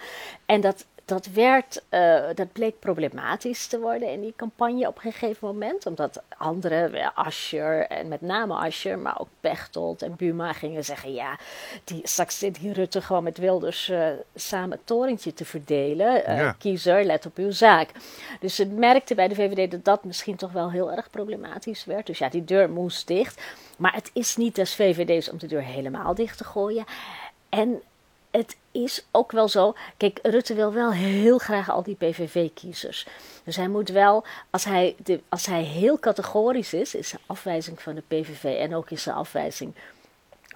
En 0.47 0.61
dat, 0.61 0.87
dat, 1.07 1.27
werd, 1.27 1.83
eh, 1.89 2.25
dat 2.35 2.53
bleek 2.53 2.79
problematisch 2.79 3.67
te 3.67 3.81
worden 3.81 4.13
in 4.13 4.21
die 4.21 4.33
campagne 4.37 4.87
op 4.87 4.97
een 4.97 5.13
gegeven 5.13 5.49
moment. 5.49 5.87
Omdat 5.87 6.23
anderen, 6.37 6.95
eh, 6.95 7.09
Ascher 7.15 7.87
en 7.87 8.09
met 8.09 8.21
name 8.21 8.55
Ascher, 8.55 8.99
maar 8.99 9.21
ook 9.21 9.29
Pechtold 9.41 10.03
en 10.03 10.17
Buma 10.17 10.53
gingen 10.53 10.85
zeggen: 10.85 11.13
ja, 11.13 11.39
die, 11.85 12.01
straks 12.03 12.39
zit 12.39 12.61
die 12.61 12.73
Rutte 12.73 13.03
gewoon 13.03 13.23
met 13.23 13.39
Wilders 13.39 13.89
eh, 13.89 14.09
samen 14.35 14.71
het 14.71 14.87
torentje 14.87 15.35
te 15.35 15.45
verdelen. 15.45 16.37
Ja. 16.37 16.53
Kiezer, 16.53 17.05
let 17.05 17.27
op 17.27 17.37
uw 17.37 17.51
zaak. 17.51 17.91
Dus 18.41 18.55
ze 18.55 18.67
merkten 18.67 19.17
bij 19.17 19.29
de 19.29 19.35
VVD 19.35 19.71
dat 19.71 19.85
dat 19.85 20.05
misschien 20.05 20.37
toch 20.37 20.53
wel 20.53 20.71
heel 20.71 20.93
erg 20.93 21.11
problematisch 21.11 21.85
werd. 21.85 22.07
Dus 22.07 22.19
ja, 22.19 22.29
die 22.29 22.45
deur 22.45 22.71
moest 22.71 23.07
dicht. 23.07 23.43
Maar 23.79 23.95
het 23.95 24.11
is 24.13 24.37
niet 24.37 24.55
des 24.55 24.75
VVD's 24.75 25.31
om 25.31 25.39
de 25.39 25.47
deur 25.47 25.65
helemaal 25.65 26.15
dicht 26.15 26.39
te 26.39 26.45
gooien. 26.45 26.85
En 27.49 27.83
het 28.37 28.57
is 28.73 29.07
ook 29.11 29.33
wel 29.33 29.49
zo. 29.49 29.75
Kijk, 29.97 30.19
Rutte 30.23 30.55
wil 30.55 30.73
wel 30.73 30.93
heel 30.93 31.39
graag 31.39 31.71
al 31.71 31.83
die 31.83 31.95
PVV-kiezers. 31.95 33.07
Dus 33.45 33.57
hij 33.57 33.69
moet 33.69 33.89
wel, 33.89 34.25
als 34.51 34.65
hij, 34.65 34.95
de, 35.05 35.21
als 35.29 35.47
hij 35.47 35.63
heel 35.63 35.99
categorisch 35.99 36.73
is, 36.73 36.95
is 36.95 37.09
zijn 37.09 37.23
afwijzing 37.27 37.83
van 37.83 37.95
de 37.95 38.03
PVV 38.09 38.45
en 38.45 38.75
ook 38.75 38.91
in 38.91 38.99
zijn 38.99 39.17
afwijzing 39.17 39.75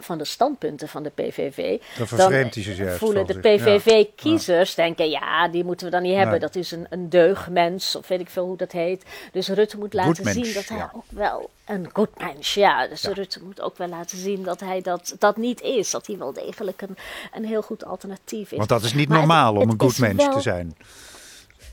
van 0.02 0.18
de 0.18 0.24
standpunten 0.24 0.88
van 0.88 1.02
de 1.02 1.10
PVV, 1.10 1.80
Dan 1.98 2.06
vervreemdt 2.06 2.54
hij 2.54 2.96
voelen 2.98 3.26
de. 3.26 3.32
Ja. 3.32 3.40
PVV-kiezers 3.40 4.74
denken, 4.74 5.10
ja, 5.10 5.48
die 5.48 5.64
moeten 5.64 5.86
we 5.86 5.92
dan 5.92 6.02
niet 6.02 6.14
hebben. 6.14 6.30
Nee. 6.30 6.40
Dat 6.40 6.54
is 6.54 6.70
een, 6.70 6.86
een 6.90 7.08
deugdmens, 7.08 7.96
of 7.96 8.08
weet 8.08 8.20
ik 8.20 8.30
veel 8.30 8.46
hoe 8.46 8.56
dat 8.56 8.72
heet. 8.72 9.04
Dus 9.32 9.48
Rutte 9.48 9.78
moet 9.78 9.94
laten 9.94 10.32
zien 10.32 10.54
dat 10.54 10.68
hij 10.68 10.78
ja. 10.78 10.90
ook 10.94 11.04
wel 11.08 11.50
een 11.66 11.88
goed 11.92 12.18
mens, 12.18 12.54
ja. 12.54 12.86
Dus 12.86 13.04
Rutte 13.04 13.42
moet 13.44 13.60
ook 13.60 13.78
wel 13.78 13.88
laten 13.88 14.18
zien 14.18 14.42
dat 14.42 14.60
hij 14.60 14.80
dat, 14.80 15.14
dat 15.18 15.36
niet 15.36 15.60
is. 15.60 15.90
Dat 15.90 16.06
hij 16.06 16.18
wel 16.18 16.32
degelijk 16.32 16.82
een, 16.82 16.96
een 17.32 17.44
heel 17.44 17.62
goed 17.62 17.84
alternatief 17.84 18.50
is. 18.50 18.56
Want 18.56 18.68
dat 18.68 18.82
is 18.82 18.92
niet 18.94 19.08
Maar 19.08 19.18
het- 19.18 19.26
normaal 19.26 19.52
om 19.52 19.60
het 19.60 19.70
een 19.70 19.80
goed 19.88 19.98
mens 19.98 20.24
te 20.34 20.40
zijn. 20.40 20.76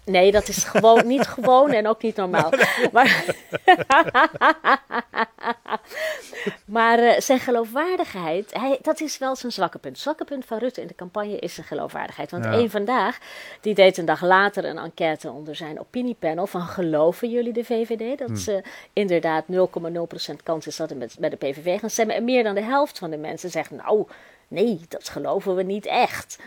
Nee, 0.08 0.32
dat 0.32 0.48
is 0.48 0.64
gewoon 0.64 1.08
niet 1.08 1.28
gewoon 1.28 1.72
en 1.72 1.88
ook 1.88 2.02
niet 2.02 2.16
normaal. 2.16 2.52
Maar, 2.92 3.26
maar 6.66 7.00
eh, 7.00 7.20
zijn 7.20 7.40
geloofwaardigheid, 7.40 8.54
hij, 8.54 8.80
dat 8.82 9.02
is 9.02 9.18
wel 9.18 9.36
zijn 9.36 9.52
zwakke 9.52 9.78
punt. 9.78 9.94
Het 9.94 10.04
zwakke 10.04 10.24
punt 10.24 10.46
van 10.46 10.58
Rutte 10.58 10.82
in 10.82 10.88
de 10.88 10.96
campagne 10.96 11.40
is 11.40 11.54
zijn 11.54 11.68
geloofwaardigheid. 11.68 12.32
Want 12.32 12.44
Ja. 12.44 12.52
één 12.52 12.70
vandaag, 12.70 13.18
die 13.62 13.74
deed 13.74 13.98
een 13.98 14.06
dag 14.06 14.22
later 14.22 14.66
een 14.66 14.78
enquête 14.78 15.32
onder 15.32 15.56
zijn 15.56 15.80
opiniepanel 15.80 16.48
van 16.48 16.62
geloven 16.62 17.30
jullie 17.30 17.54
de 17.54 17.64
VVD? 17.64 18.18
Dat 18.18 18.40
ze 18.40 18.64
inderdaad 18.94 19.44
0,0% 19.52 20.44
kans 20.44 20.68
is 20.68 20.76
dat 20.76 20.94
met, 20.96 21.16
de 21.20 21.36
PVV 21.36 21.80
gaan 21.80 21.90
stemmen. 21.90 22.16
En 22.16 22.24
meer 22.24 22.44
dan 22.44 22.56
de 22.56 22.64
helft 22.64 22.98
van 22.98 23.10
de 23.10 23.18
mensen 23.18 23.50
zegt, 23.50 23.72
nou, 23.72 24.08
nee, 24.48 24.80
dat 24.88 25.10
geloven 25.10 25.56
we 25.56 25.64
niet 25.64 25.86
echt. 25.86 26.40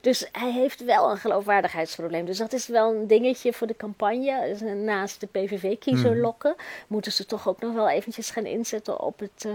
Dus 0.00 0.28
hij 0.32 0.52
heeft 0.52 0.84
wel 0.84 1.10
een 1.10 1.16
geloofwaardigheidsprobleem. 1.16 2.24
Dus 2.24 2.38
dat 2.38 2.52
is 2.52 2.66
wel 2.66 2.94
een 2.94 3.06
dingetje 3.06 3.52
voor 3.52 3.66
de 3.66 3.76
campagne. 3.76 4.48
Dus 4.48 4.60
Naast 4.60 5.20
de 5.20 5.26
PVV-kiezer 5.26 6.10
Hmm. 6.10 6.20
lokken, 6.20 6.54
moeten 6.86 7.12
ze 7.12 7.26
toch 7.26 7.48
ook 7.48 7.60
nog 7.60 7.74
wel 7.74 7.90
eventjes 7.90 8.30
gaan 8.30 8.46
inzetten 8.46 9.00
op 9.00 9.18
het 9.18 9.44
eh, 9.46 9.52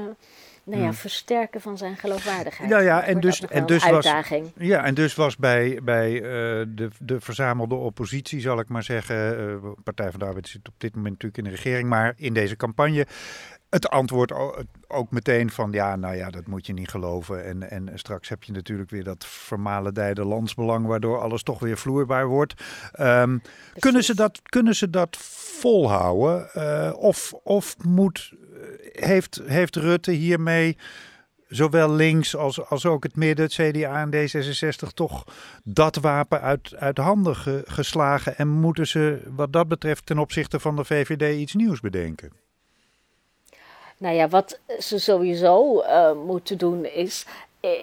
nou 0.63 0.81
ja, 0.81 0.93
versterken 0.93 1.61
van 1.61 1.77
zijn 1.77 1.97
geloofwaardigheid. 1.97 2.69
Hmm. 2.69 2.79
Ja, 2.79 2.85
ja, 2.85 3.03
en 3.03 3.19
dus, 3.19 3.41
en 3.41 3.65
dus 3.65 3.89
was, 3.89 4.05
ja, 4.57 4.83
en 4.83 4.93
dus 4.93 5.15
was 5.15 5.37
bij, 5.37 5.79
bij 5.83 6.15
eh, 6.15 6.21
de, 6.67 6.89
de 6.99 7.21
verzamelde 7.21 7.75
oppositie, 7.75 8.41
zal 8.41 8.59
ik 8.59 8.69
maar 8.69 8.83
zeggen, 8.83 9.37
eh, 9.37 9.69
Partij 9.83 10.11
van 10.11 10.19
de 10.19 10.25
Arbeid 10.25 10.47
zit 10.47 10.67
op 10.67 10.73
dit 10.77 10.95
moment 10.95 11.13
natuurlijk 11.13 11.37
in 11.37 11.43
de 11.43 11.61
regering, 11.63 11.89
maar 11.89 12.13
in 12.17 12.33
deze 12.33 12.55
campagne 12.55 13.07
het 13.73 13.89
antwoord 13.89 14.33
ook 14.87 15.11
meteen 15.11 15.49
van 15.49 15.71
ja, 15.71 15.95
nou 15.95 16.15
ja, 16.15 16.29
dat 16.29 16.47
moet 16.47 16.65
je 16.65 16.73
niet 16.73 16.89
geloven. 16.89 17.45
En, 17.45 17.69
en 17.69 17.91
straks 17.93 18.29
heb 18.29 18.43
je 18.43 18.51
natuurlijk 18.51 18.89
weer 18.89 19.03
dat 19.03 19.25
vermalendijde 19.25 20.25
landsbelang, 20.25 20.85
waardoor 20.85 21.19
alles 21.19 21.43
toch 21.43 21.59
weer 21.59 21.77
vloeibaar 21.77 22.27
wordt. 22.27 22.53
Ehm, 22.91 23.37
kunnen, 23.79 24.03
ze 24.03 24.15
dat, 24.15 24.41
kunnen 24.43 24.75
ze 24.75 24.89
dat 24.89 25.17
volhouden? 25.59 26.53
Eh, 26.53 26.93
of 26.95 27.33
of 27.43 27.75
moet, 27.83 28.33
eh, 28.53 29.05
heeft, 29.05 29.41
heeft 29.45 29.75
Rutte 29.75 30.11
hiermee 30.11 30.77
zowel 31.47 31.91
links 31.91 32.35
als, 32.35 32.69
als 32.69 32.85
ook 32.85 33.03
het 33.03 33.15
midden, 33.15 33.45
het 33.45 33.53
CDA 33.53 34.01
en 34.01 34.11
D66, 34.13 34.93
toch 34.93 35.23
dat 35.63 35.95
wapen 35.95 36.41
uit, 36.41 36.75
uit 36.75 36.97
handen 36.97 37.35
ge- 37.35 37.63
geslagen? 37.65 38.37
En 38.37 38.47
moeten 38.47 38.87
ze 38.87 39.21
wat 39.35 39.53
dat 39.53 39.67
betreft 39.67 40.05
ten 40.05 40.17
opzichte 40.17 40.59
van 40.59 40.75
de 40.75 40.85
VVD 40.85 41.39
iets 41.39 41.53
nieuws 41.53 41.79
bedenken? 41.79 42.42
Nou 44.03 44.15
ja, 44.15 44.27
wat 44.27 44.59
ze 44.79 44.99
sowieso 44.99 45.79
eh, 45.79 46.13
moeten 46.25 46.57
doen 46.57 46.85
is, 46.85 47.25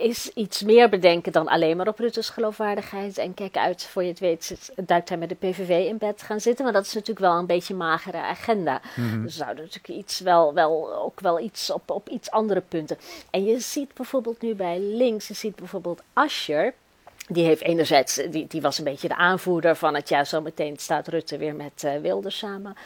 is 0.01 0.29
iets 0.29 0.63
meer 0.63 0.89
bedenken 0.89 1.33
dan 1.33 1.49
alleen 1.49 1.77
maar 1.77 1.89
op 1.89 1.99
Rutte's 1.99 2.29
geloofwaardigheid. 2.29 3.19
En 3.19 3.35
kijk 3.35 3.57
uit, 3.57 3.85
voor 3.85 4.03
je 4.03 4.09
het 4.09 4.19
weet, 4.19 4.73
duikt 4.87 5.09
hij 5.09 5.19
met 5.19 5.29
de 5.29 5.35
PVV 5.35 5.87
in 5.87 5.99
bed 5.99 6.23
gaan 6.23 6.41
zitten. 6.41 6.65
Maar 6.65 6.73
dat 6.73 6.87
is 6.87 6.93
natuurlijk 6.93 7.27
wel 7.27 7.39
een 7.39 7.47
beetje 7.47 7.73
een 7.73 7.79
magere 7.79 8.17
agenda. 8.17 8.81
Mhm. 8.97 9.23
Dus 9.23 9.37
zouden 9.37 9.65
natuurlijk 9.65 9.99
iets 9.99 10.21
wel, 10.21 10.55
wel, 10.55 10.95
ook 10.95 11.21
wel 11.21 11.41
iets 11.41 11.71
op, 11.71 11.91
op 11.91 12.09
iets 12.09 12.31
andere 12.31 12.61
punten. 12.61 12.99
En 13.31 13.45
je 13.45 13.61
ziet 13.61 13.95
bijvoorbeeld 13.95 14.43
nu 14.43 14.55
bij 14.55 14.79
links, 14.79 15.29
je 15.29 15.35
ziet 15.35 15.57
bijvoorbeeld 15.57 16.03
Ascher. 16.13 16.75
Die 17.29 17.45
heeft 17.45 17.63
enerzijds, 17.63 18.15
die, 18.31 18.47
die 18.47 18.61
was 18.61 18.79
een 18.79 18.85
beetje 18.85 19.09
de 19.09 19.17
aanvoerder 19.17 19.77
van 19.77 19.95
het 19.95 20.09
ja, 20.09 20.25
zometeen 20.25 20.77
staat 20.77 21.09
Rutte 21.09 21.37
weer 21.37 21.55
met 21.55 21.85
eh 21.85 22.01
Wilders 22.01 22.39
samen 22.39 22.77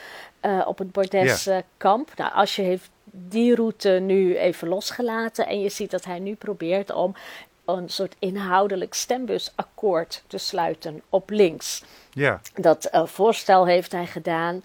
eh, 0.40 0.62
op 0.66 0.78
het 0.78 0.92
bordeskamp. 0.92 2.12
Nou, 2.16 2.32
Ascher 2.32 2.64
heeft 2.64 2.90
die 3.16 3.54
route 3.54 3.88
nu 3.88 4.36
even 4.36 4.68
losgelaten 4.68 5.46
en 5.46 5.60
je 5.60 5.68
ziet 5.68 5.90
dat 5.90 6.04
hij 6.04 6.18
nu 6.18 6.34
probeert 6.34 6.92
om 6.92 7.14
een 7.64 7.88
soort 7.88 8.14
inhoudelijk 8.18 8.94
stembusakkoord 8.94 10.22
te 10.26 10.38
sluiten 10.38 11.02
op 11.08 11.30
links. 11.30 11.84
Ja, 12.10 12.40
Dat 12.54 12.84
eh, 12.84 13.06
voorstel 13.06 13.66
heeft 13.66 13.92
hij 13.92 14.06
gedaan 14.06 14.62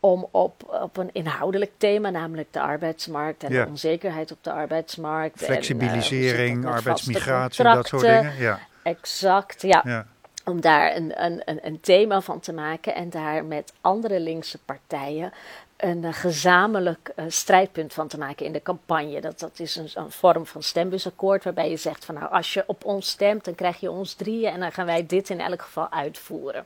om 0.00 0.28
op, 0.30 0.78
op 0.82 0.96
een 0.96 1.10
inhoudelijk 1.12 1.70
thema, 1.76 2.10
namelijk 2.10 2.52
de 2.52 2.60
arbeidsmarkt 2.60 3.42
en 3.44 3.52
Ja. 3.52 3.64
de 3.64 3.70
onzekerheid 3.70 4.32
op 4.32 4.38
de 4.40 4.52
arbeidsmarkt. 4.52 5.34
en, 5.34 5.40
eh, 5.40 5.52
flexibilisering, 5.52 6.62
met 6.64 6.72
arbeidsmigratie, 6.72 7.64
dat 7.64 7.86
soort 7.86 8.02
dingen. 8.02 8.36
Ja, 8.38 8.60
Exact, 8.82 9.62
ja. 9.62 9.82
ja. 9.84 10.06
Om 10.44 10.60
daar 10.60 10.96
een, 10.96 11.24
een, 11.24 11.42
een, 11.44 11.58
een 11.62 11.80
thema 11.80 12.20
van 12.20 12.40
te 12.40 12.52
maken 12.52 12.94
en 12.94 13.10
daar 13.10 13.44
met 13.44 13.72
andere 13.80 14.20
linkse 14.20 14.58
partijen 14.64 15.32
een 15.82 16.04
eh, 16.04 16.12
gezamenlijk 16.12 17.12
eh, 17.16 17.24
strijdpunt 17.28 17.92
van 17.92 18.08
te 18.08 18.18
maken 18.18 18.46
in 18.46 18.52
de 18.52 18.62
campagne. 18.62 19.20
Dat, 19.20 19.38
dat 19.38 19.58
is 19.58 19.76
een, 19.76 19.88
een 19.94 20.10
vorm 20.10 20.46
van 20.46 20.62
stembusakkoord 20.62 21.44
waarbij 21.44 21.70
je 21.70 21.76
zegt 21.76 22.04
van 22.04 22.14
nou 22.14 22.30
als 22.30 22.52
je 22.52 22.64
op 22.66 22.84
ons 22.84 23.08
stemt 23.08 23.44
dan 23.44 23.54
krijg 23.54 23.80
je 23.80 23.90
ons 23.90 24.14
drieën 24.14 24.52
en 24.52 24.60
dan 24.60 24.72
gaan 24.72 24.86
wij 24.86 25.06
dit 25.06 25.30
in 25.30 25.40
elk 25.40 25.62
geval 25.62 25.90
uitvoeren. 25.90 26.64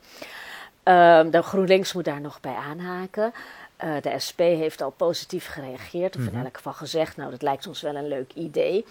Ehm, 0.82 1.30
de 1.30 1.42
GroenLinks 1.42 1.92
moet 1.92 2.04
daar 2.04 2.20
nog 2.20 2.40
bij 2.40 2.54
aanhaken. 2.54 3.32
Eh, 3.76 3.94
de 4.00 4.18
SP 4.26 4.38
heeft 4.38 4.82
al 4.82 4.90
positief 4.90 5.46
gereageerd, 5.46 6.16
of 6.16 6.26
in 6.26 6.40
elk 6.44 6.56
geval 6.56 6.72
gezegd, 6.72 7.16
nou 7.16 7.30
dat 7.30 7.42
lijkt 7.42 7.66
ons 7.66 7.80
wel 7.80 7.94
een 7.94 8.08
leuk 8.08 8.32
idee. 8.32 8.84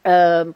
Ehm, 0.00 0.50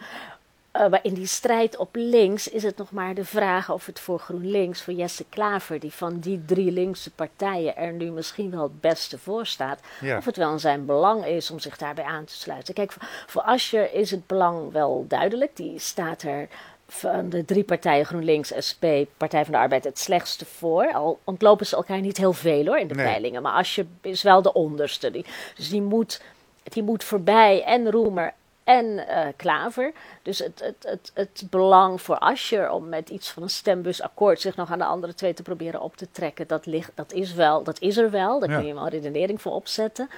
eh, 0.80 0.90
maar 0.90 1.00
in 1.02 1.14
die 1.14 1.26
strijd 1.26 1.76
op 1.76 1.88
links 1.92 2.49
is 2.49 2.62
het 2.62 2.76
nog 2.76 2.90
maar 2.90 3.14
de 3.14 3.25
vraag 3.25 3.71
of 3.71 3.87
het 3.87 4.00
voor 4.00 4.18
GroenLinks, 4.18 4.83
voor 4.83 4.95
Jesse 4.95 5.25
Klaver, 5.28 5.80
die 5.80 5.92
van 5.92 6.18
die 6.18 6.45
drie 6.45 6.71
linkse 6.73 7.11
partijen 7.11 7.76
er 7.76 7.92
nu 7.92 8.11
misschien 8.11 8.50
wel 8.50 8.62
het 8.62 8.80
beste 8.80 9.18
voor 9.18 9.47
staat, 9.47 9.80
Ja. 10.00 10.16
of 10.16 10.25
het 10.25 10.37
wel 10.37 10.52
in 10.52 10.59
zijn 10.61 10.87
belang 10.87 11.26
is 11.26 11.50
om 11.50 11.59
zich 11.59 11.76
daarbij 11.76 12.04
aan 12.04 12.25
te 12.25 12.35
sluiten. 12.35 12.75
Kijk, 12.75 12.92
voor, 12.92 13.02
voor 13.26 13.42
Asscher 13.42 13.92
is 13.95 14.11
het 14.11 14.26
belang 14.26 14.73
wel 14.73 15.04
duidelijk. 15.09 15.56
Die 15.56 15.78
staat 15.78 16.23
er 16.23 16.49
van 16.88 17.28
de 17.28 17.45
drie 17.45 17.64
partijen, 17.64 18.04
GroenLinks, 18.06 18.52
SP, 18.68 18.85
Partij 19.16 19.42
van 19.45 19.52
de 19.52 19.59
Arbeid, 19.59 19.85
het 19.85 19.99
slechtste 19.99 20.45
voor. 20.45 20.92
Al 20.92 21.18
ontlopen 21.25 21.66
ze 21.66 21.76
elkaar 21.76 22.00
niet 22.00 22.16
heel 22.16 22.33
veel 22.33 22.66
hoor 22.66 22.78
in 22.78 22.88
de 22.88 22.95
Nee. 22.95 23.04
peilingen, 23.06 23.42
maar 23.42 23.52
Asscher 23.52 23.87
is 24.00 24.23
wel 24.23 24.42
de 24.42 24.52
onderste. 24.52 25.11
Die, 25.11 25.25
dus 25.56 25.68
die 25.68 25.83
moet, 25.83 26.23
die 26.62 26.83
moet 26.83 27.04
voorbij 27.04 27.62
en 27.64 27.90
Roemer 27.90 28.33
en 28.66 29.08
eh, 29.08 29.26
Klaver. 29.37 29.92
Dus 30.23 30.38
het, 30.38 30.61
het, 30.64 30.76
het, 30.88 31.11
het 31.14 31.42
belang 31.50 32.02
voor 32.02 32.18
Asscher 32.18 32.70
om 32.70 32.88
met 32.88 33.08
iets 33.08 33.30
van 33.30 33.42
een 33.42 33.50
stembusakkoord 33.50 34.40
zich 34.40 34.56
nog 34.56 34.70
aan 34.70 34.78
de 34.78 34.85
andere 34.85 35.14
twee 35.14 35.35
te 35.35 35.42
proberen 35.42 35.80
op 35.80 35.96
te 35.96 36.11
trekken, 36.11 36.46
dat, 36.46 36.66
ligt, 36.66 36.90
dat, 36.94 37.12
is, 37.12 37.32
wel, 37.35 37.62
dat 37.62 37.80
is 37.80 37.96
er 37.96 38.11
wel. 38.11 38.40
Daar 38.40 38.50
Ja. 38.50 38.56
kun 38.58 38.66
je 38.66 38.75
wel 38.75 38.82
een 38.82 38.88
redenering 38.88 39.40
voor 39.42 39.52
opzetten. 39.52 40.08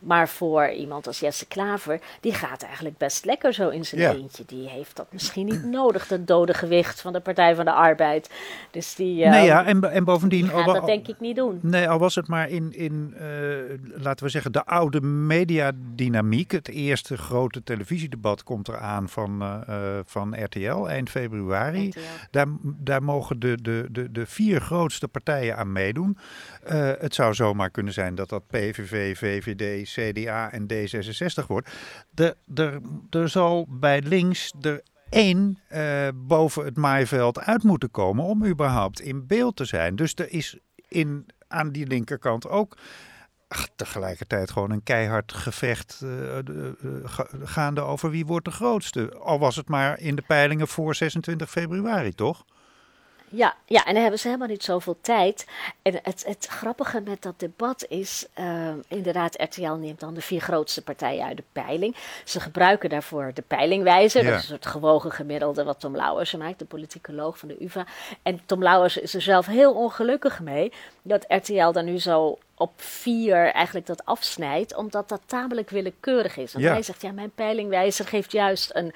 Maar 0.00 0.28
voor 0.28 0.68
iemand 0.68 1.06
als 1.06 1.20
Jesse 1.20 1.46
Klaver, 1.46 2.00
die 2.20 2.34
gaat 2.34 2.62
eigenlijk 2.62 2.96
best 2.98 3.24
lekker 3.24 3.52
zo 3.52 3.68
in 3.68 3.84
zijn 3.84 4.00
Ja. 4.00 4.12
eentje. 4.12 4.42
Die 4.46 4.68
heeft 4.68 4.96
dat 4.96 5.12
misschien 5.12 5.46
niet 5.46 5.64
nodig, 5.80 6.06
dat 6.06 6.26
dode 6.26 6.54
gewicht 6.54 7.00
van 7.00 7.12
de 7.12 7.20
Partij 7.20 7.54
van 7.54 7.64
de 7.64 7.72
Arbeid. 7.72 8.30
Dus 8.70 8.94
die, 8.94 9.24
eh, 9.24 9.30
Nee, 9.30 9.44
ja, 9.46 9.64
en, 9.64 9.90
en 9.92 10.04
bovendien... 10.04 10.42
die 10.42 10.50
al 10.52 10.56
gaat 10.58 10.66
wa- 10.66 10.72
dat 10.72 10.86
denk 10.86 11.08
ik 11.08 11.20
niet 11.20 11.36
doen. 11.36 11.58
Nee, 11.62 11.88
al 11.88 11.98
was 11.98 12.14
het 12.14 12.28
maar 12.28 12.48
in, 12.48 12.72
in 12.72 13.14
eh, 13.18 13.26
laten 14.02 14.24
we 14.24 14.30
zeggen, 14.30 14.52
de 14.52 14.64
oude 14.64 15.00
mediadynamiek. 15.00 16.50
Het 16.50 16.68
eerste 16.68 17.16
grote 17.16 17.62
televisiedebat 17.62 18.42
komt 18.42 18.68
eraan 18.68 19.08
van, 19.08 19.42
eh, 19.42 19.98
van 20.04 20.44
RTL 20.44 20.86
eind 20.86 21.10
februari. 21.10 21.88
RTL. 21.88 21.98
Daar, 22.30 22.46
daar 22.62 23.02
mogen 23.02 23.38
de, 23.40 23.58
de, 23.62 23.86
de, 23.90 24.12
de 24.12 24.26
vier 24.26 24.60
grootste 24.60 25.08
partijen 25.08 25.56
aan 25.56 25.72
meedoen. 25.72 26.18
Het 26.98 27.14
zou 27.14 27.34
zomaar 27.34 27.70
kunnen 27.70 27.92
zijn 27.92 28.14
dat 28.14 28.28
dat 28.28 28.46
PVV, 28.46 29.18
VVD, 29.18 29.88
CDA 29.94 30.52
en 30.52 30.66
D66 30.72 31.46
wordt. 31.46 31.70
Er, 33.10 33.28
zal 33.28 33.66
bij 33.68 34.00
links 34.02 34.52
er 34.60 34.82
één 35.08 35.58
eh, 35.68 36.08
boven 36.14 36.64
het 36.64 36.76
maaiveld 36.76 37.40
uit 37.40 37.62
moeten 37.62 37.90
komen 37.90 38.24
om 38.24 38.44
überhaupt 38.46 39.00
in 39.00 39.26
beeld 39.26 39.56
te 39.56 39.64
zijn. 39.64 39.96
Dus 39.96 40.14
er 40.14 40.32
is 40.32 40.58
in, 40.88 41.26
aan 41.48 41.70
die 41.72 41.86
linkerkant 41.86 42.48
ook 42.48 42.76
tegelijkertijd 43.76 44.50
gewoon 44.50 44.70
een 44.70 44.82
keihard 44.82 45.32
gevecht 45.32 46.00
eh, 46.02 46.38
eh, 46.38 46.44
ga- 47.04 47.28
gaande 47.42 47.80
over 47.80 48.10
wie 48.10 48.26
wordt 48.26 48.44
de 48.44 48.50
grootste. 48.50 49.14
Al 49.18 49.38
was 49.38 49.56
het 49.56 49.68
maar 49.68 50.00
in 50.00 50.14
de 50.16 50.22
peilingen 50.26 50.68
voor 50.68 50.94
26 50.94 51.50
februari, 51.50 52.12
toch? 52.14 52.44
Ja, 53.32 53.54
ja, 53.66 53.84
en 53.84 53.92
dan 53.92 54.02
hebben 54.02 54.20
ze 54.20 54.26
helemaal 54.26 54.48
niet 54.48 54.64
zoveel 54.64 54.96
tijd. 55.00 55.46
En 55.82 55.98
het, 56.02 56.24
het 56.26 56.46
grappige 56.46 57.00
met 57.00 57.22
dat 57.22 57.40
debat 57.40 57.84
is, 57.88 58.26
eh, 58.34 58.68
inderdaad, 58.88 59.42
RTL 59.42 59.72
neemt 59.72 60.00
dan 60.00 60.14
de 60.14 60.20
vier 60.20 60.40
grootste 60.40 60.82
partijen 60.82 61.24
uit 61.26 61.36
de 61.36 61.42
peiling. 61.52 61.96
Ze 62.24 62.40
gebruiken 62.40 62.88
daarvoor 62.90 63.30
de 63.34 63.42
peilingwijzer, 63.42 64.22
Ja. 64.24 64.30
dat 64.30 64.38
is 64.38 64.42
een 64.42 64.48
soort 64.48 64.66
gewogen 64.66 65.12
gemiddelde 65.12 65.64
wat 65.64 65.80
Tom 65.80 65.96
Lauwers 65.96 66.34
maakt, 66.34 66.58
de 66.58 66.64
politicoloog 66.64 67.38
van 67.38 67.48
de 67.48 67.56
UvA. 67.64 67.86
En 68.22 68.40
Tom 68.46 68.62
Lauwers 68.62 68.96
is 68.96 69.14
er 69.14 69.22
zelf 69.22 69.46
heel 69.46 69.72
ongelukkig 69.74 70.40
mee 70.40 70.72
dat 71.02 71.24
RTL 71.28 71.70
dan 71.70 71.84
nu 71.84 71.98
zo 71.98 72.38
op 72.60 72.72
vier 72.76 73.52
eigenlijk 73.52 73.86
dat 73.86 74.04
afsnijdt, 74.04 74.74
omdat 74.76 75.08
dat 75.08 75.20
tamelijk 75.26 75.70
willekeurig 75.70 76.36
is. 76.36 76.52
Want 76.52 76.64
Ja. 76.64 76.72
hij 76.72 76.82
zegt, 76.82 77.02
ja, 77.02 77.12
mijn 77.12 77.30
peilingwijzer 77.34 78.06
geeft 78.06 78.32
juist 78.32 78.70
een, 78.74 78.92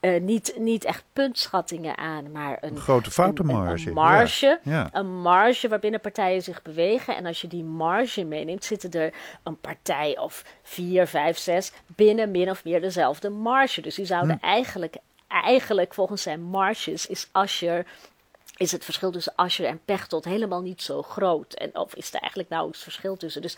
eh, 0.00 0.20
niet, 0.20 0.54
niet 0.58 0.84
echt 0.84 1.04
puntschattingen 1.12 1.98
aan, 1.98 2.30
maar 2.32 2.58
een, 2.60 2.76
Grote 2.78 3.10
foutenmarge. 3.10 3.82
een, 3.82 3.88
een 3.88 3.94
marge. 3.94 4.60
Ja. 4.62 4.72
Ja. 4.72 4.88
Een 4.92 5.20
marge 5.20 5.68
waarbinnen 5.68 6.00
partijen 6.00 6.42
zich 6.42 6.62
bewegen. 6.62 7.16
En 7.16 7.26
als 7.26 7.40
je 7.40 7.48
die 7.48 7.64
marge 7.64 8.24
meeneemt, 8.24 8.64
zitten 8.64 8.90
er 8.90 9.12
een 9.42 9.60
partij 9.60 10.18
of 10.18 10.44
vier, 10.62 11.06
vijf, 11.06 11.38
zes 11.38 11.72
binnen 11.86 12.30
min 12.30 12.50
of 12.50 12.64
meer 12.64 12.80
dezelfde 12.80 13.28
marge. 13.28 13.80
Dus 13.80 13.94
die 13.94 14.06
zouden 14.06 14.38
eigenlijk, 14.40 14.96
eigenlijk 15.28 15.94
volgens 15.94 16.22
zijn 16.22 16.42
marges 16.42 17.06
is 17.06 17.28
Asscher 17.32 17.86
is 18.56 18.72
het 18.72 18.84
verschil 18.84 19.10
tussen 19.10 19.32
Asscher 19.36 19.66
en 19.66 19.80
Pechtold 19.84 20.24
helemaal 20.24 20.62
niet 20.62 20.82
zo 20.82 21.02
groot. 21.02 21.52
En, 21.52 21.76
of 21.76 21.94
is 21.94 22.14
er 22.14 22.20
eigenlijk 22.20 22.50
nauwelijks 22.50 22.82
verschil 22.82 23.16
tussen. 23.16 23.42
Dus, 23.42 23.56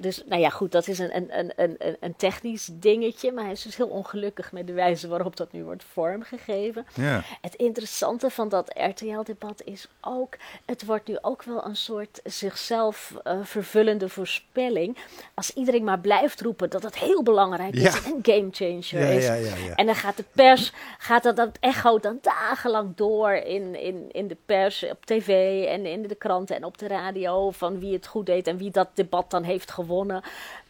dus 0.00 0.22
nou 0.26 0.40
ja, 0.40 0.48
goed, 0.48 0.72
dat 0.72 0.88
is 0.88 0.98
een, 0.98 1.16
een, 1.16 1.52
een, 1.56 1.96
een, 2.00 2.16
technisch 2.16 2.68
dingetje. 2.72 3.32
Maar 3.32 3.44
hij 3.44 3.52
is 3.52 3.62
dus 3.62 3.76
heel 3.76 3.88
ongelukkig 3.88 4.52
met 4.52 4.66
de 4.66 4.72
wijze 4.72 5.08
waarop 5.08 5.36
dat 5.36 5.52
nu 5.52 5.64
wordt 5.64 5.84
vormgegeven. 5.84 6.86
Ja. 6.94 7.22
Het 7.40 7.54
interessante 7.54 8.30
van 8.30 8.48
dat 8.48 8.72
RTL-debat 8.74 9.62
is 9.64 9.88
ook, 10.00 10.36
het 10.64 10.84
wordt 10.84 11.08
nu 11.08 11.18
ook 11.20 11.42
wel 11.42 11.64
een 11.64 11.76
soort 11.76 12.20
zichzelf 12.24 13.14
eh, 13.24 13.38
vervullende 13.42 14.08
voorspelling. 14.08 14.96
Als 15.34 15.52
iedereen 15.54 15.84
maar 15.84 16.00
blijft 16.00 16.40
roepen 16.40 16.70
dat 16.70 16.82
het 16.82 16.98
heel 16.98 17.22
belangrijk 17.22 17.74
is 17.74 18.04
en 18.04 18.12
een 18.12 18.18
gamechanger 18.22 19.08
Ja, 19.08 19.18
is. 19.18 19.26
ja, 19.26 19.34
ja, 19.34 19.56
ja. 19.56 19.74
En 19.74 19.86
dan 19.86 19.94
gaat 19.94 20.16
de 20.16 20.24
pers, 20.32 20.72
gaat 20.98 21.22
dat, 21.22 21.36
dat 21.36 21.56
echo 21.60 21.98
dan 21.98 22.18
dagenlang 22.22 22.96
door 22.96 23.32
in, 23.32 23.74
in, 23.74 24.06
in 24.12 24.28
de 24.28 24.36
pers, 24.46 24.84
op 24.90 25.06
tv 25.06 25.64
en 25.66 25.86
in 25.86 26.02
de 26.02 26.14
kranten 26.14 26.56
en 26.56 26.64
op 26.64 26.78
de 26.78 26.86
radio 26.86 27.50
van 27.50 27.78
wie 27.78 27.92
het 27.92 28.06
goed 28.06 28.26
deed 28.26 28.46
en 28.46 28.56
wie 28.56 28.70
dat 28.70 28.88
debat 28.94 29.30
dan 29.30 29.42
heeft 29.42 29.70
gewonnen. 29.84 30.22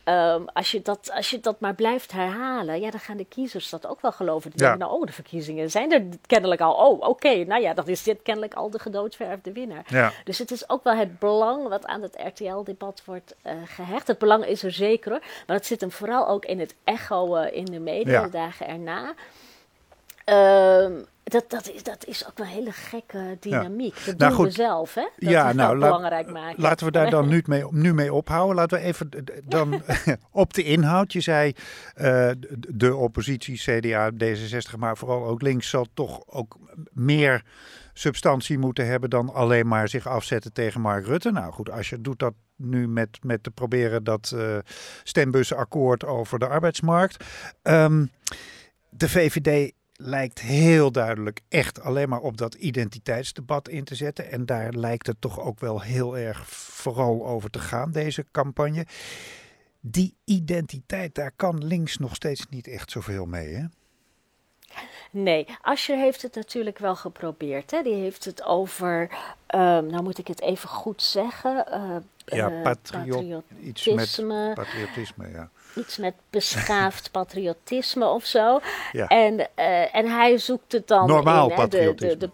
Ehm, 0.04 0.42
als, 0.52 0.70
je 0.70 0.82
dat, 0.82 1.10
als 1.12 1.30
je 1.30 1.40
dat 1.40 1.60
maar 1.60 1.74
blijft 1.74 2.12
herhalen, 2.12 2.80
ja, 2.80 2.90
dan 2.90 3.00
gaan 3.00 3.16
de 3.16 3.24
kiezers 3.24 3.70
dat 3.70 3.86
ook 3.86 4.00
wel 4.00 4.12
geloven. 4.12 4.50
Die 4.50 4.60
Ja. 4.60 4.68
denken, 4.68 4.86
nou, 4.86 5.00
oh, 5.00 5.06
de 5.06 5.12
verkiezingen 5.12 5.70
zijn 5.70 5.92
er 5.92 6.02
kennelijk 6.26 6.60
al. 6.60 6.74
Oh, 6.74 7.08
oké, 7.08 7.44
nou 7.44 7.62
ja, 7.62 7.74
dan 7.74 7.86
is 7.88 8.02
dit 8.02 8.22
kennelijk 8.22 8.54
al 8.54 8.70
de 8.70 8.78
gedoodverfde 8.78 9.52
winnaar. 9.52 9.84
Ja. 9.88 10.12
Dus 10.24 10.38
het 10.38 10.50
is 10.50 10.68
ook 10.70 10.84
wel 10.84 10.94
het 10.94 11.18
belang 11.18 11.68
wat 11.68 11.86
aan 11.86 12.02
het 12.02 12.16
RTL-debat 12.34 13.02
wordt 13.04 13.34
eh, 13.42 13.52
gehecht. 13.66 14.06
Het 14.06 14.18
belang 14.18 14.44
is 14.46 14.62
er 14.62 14.72
zeker, 14.72 15.10
hoor, 15.10 15.22
maar 15.46 15.56
het 15.56 15.66
zit 15.66 15.80
hem 15.80 15.90
vooral 15.92 16.28
ook 16.28 16.44
in 16.44 16.60
het 16.60 16.74
echo 16.84 17.34
eh, 17.34 17.56
in 17.56 17.64
de 17.64 17.80
media 17.80 18.12
Ja. 18.12 18.22
de 18.24 18.30
dagen 18.30 18.66
erna. 18.68 19.14
Ehm, 20.24 20.92
dat, 21.28 21.44
dat, 21.50 21.70
is, 21.70 21.82
dat 21.82 22.04
is 22.06 22.26
ook 22.28 22.38
wel 22.38 22.46
een 22.46 22.52
hele 22.52 22.72
gekke 22.72 23.36
dynamiek. 23.40 23.94
Dat 23.94 24.04
Nou, 24.04 24.18
doen 24.18 24.28
we 24.28 24.34
goed. 24.34 24.54
zelf, 24.54 24.94
hè? 24.94 25.08
Dat 25.16 25.30
ja, 25.30 25.48
we 25.48 25.54
nou, 25.54 25.76
laat- 25.78 25.88
belangrijk 25.88 26.30
maken. 26.30 26.62
laten 26.62 26.86
we 26.86 26.92
daar 26.92 27.10
dan 27.10 27.28
nu 27.34 27.42
mee, 27.46 27.64
nu 27.70 27.94
mee 27.94 28.12
ophouden. 28.12 28.56
Laten 28.56 28.78
we 28.78 28.84
even 28.84 29.08
dan 29.44 29.82
op 30.30 30.54
de 30.54 30.62
inhoud. 30.62 31.12
Je 31.12 31.20
zei 31.20 31.52
eh, 31.94 32.30
de 32.68 32.96
oppositie, 32.96 33.56
CDA, 33.58 34.10
D66, 34.12 34.78
maar 34.78 34.96
vooral 34.96 35.24
ook 35.26 35.42
links 35.42 35.68
zal 35.68 35.86
toch 35.94 36.22
ook 36.26 36.56
meer 36.92 37.42
substantie 37.92 38.58
moeten 38.58 38.86
hebben 38.86 39.10
dan 39.10 39.32
alleen 39.34 39.66
maar 39.68 39.88
zich 39.88 40.06
afzetten 40.06 40.52
tegen 40.52 40.80
Mark 40.80 41.06
Rutte. 41.06 41.30
Nou 41.30 41.52
goed, 41.52 41.70
als 41.70 41.88
je 41.88 42.00
doet 42.00 42.18
dat 42.18 42.34
nu 42.56 42.88
met, 42.88 43.18
met 43.22 43.42
te 43.42 43.50
proberen 43.50 44.04
dat 44.04 44.32
eh 44.36 44.58
stembusakkoord 45.02 46.04
over 46.04 46.38
de 46.38 46.46
arbeidsmarkt. 46.48 47.24
Ehm, 47.62 48.06
de 48.90 49.08
VVD 49.08 49.72
lijkt 50.00 50.40
heel 50.40 50.92
duidelijk 50.92 51.40
echt 51.48 51.80
alleen 51.80 52.08
maar 52.08 52.20
op 52.20 52.36
dat 52.36 52.54
identiteitsdebat 52.54 53.68
in 53.68 53.84
te 53.84 53.94
zetten. 53.94 54.30
En 54.30 54.46
daar 54.46 54.72
lijkt 54.72 55.06
het 55.06 55.20
toch 55.20 55.40
ook 55.40 55.60
wel 55.60 55.80
heel 55.80 56.18
erg 56.18 56.48
vooral 56.48 57.26
over 57.26 57.50
te 57.50 57.58
gaan, 57.58 57.90
deze 57.92 58.24
campagne. 58.32 58.86
Die 59.80 60.14
identiteit, 60.24 61.14
daar 61.14 61.32
kan 61.36 61.64
links 61.66 61.96
nog 61.98 62.14
steeds 62.14 62.46
niet 62.50 62.66
echt 62.68 62.90
zoveel 62.90 63.26
mee, 63.26 63.54
hè? 63.54 63.64
Nee, 65.10 65.46
Asscher 65.62 65.96
heeft 65.96 66.22
het 66.22 66.34
natuurlijk 66.34 66.78
wel 66.78 66.96
geprobeerd. 66.96 67.70
Hè? 67.70 67.82
Die 67.82 67.94
heeft 67.94 68.24
het 68.24 68.44
over, 68.44 69.08
ehm, 69.46 69.86
nou 69.86 70.02
moet 70.02 70.18
ik 70.18 70.26
het 70.26 70.40
even 70.40 70.68
goed 70.68 71.02
zeggen. 71.02 71.66
eh, 71.66 71.96
Ja, 72.24 72.50
eh, 72.50 72.62
patriot, 72.62 73.24
iets 73.62 73.86
met 73.86 73.96
patriotisme, 73.96 74.52
patriotisme, 74.54 75.28
ja. 75.28 75.50
Iets 75.78 75.96
met 75.96 76.14
beschaafd 76.30 77.10
patriotisme 77.18 78.06
of 78.06 78.24
zo. 78.24 78.60
Ja. 78.92 79.06
En, 79.06 79.48
eh, 79.54 79.94
en 79.94 80.06
hij 80.10 80.38
zoekt 80.38 80.72
het 80.72 80.88
dan 80.88 81.06
Normaal 81.06 81.44
in, 81.50 81.50
hè, 81.50 81.56
de- 81.56 81.62
patriotisme. 81.62 82.16
De, 82.18 82.30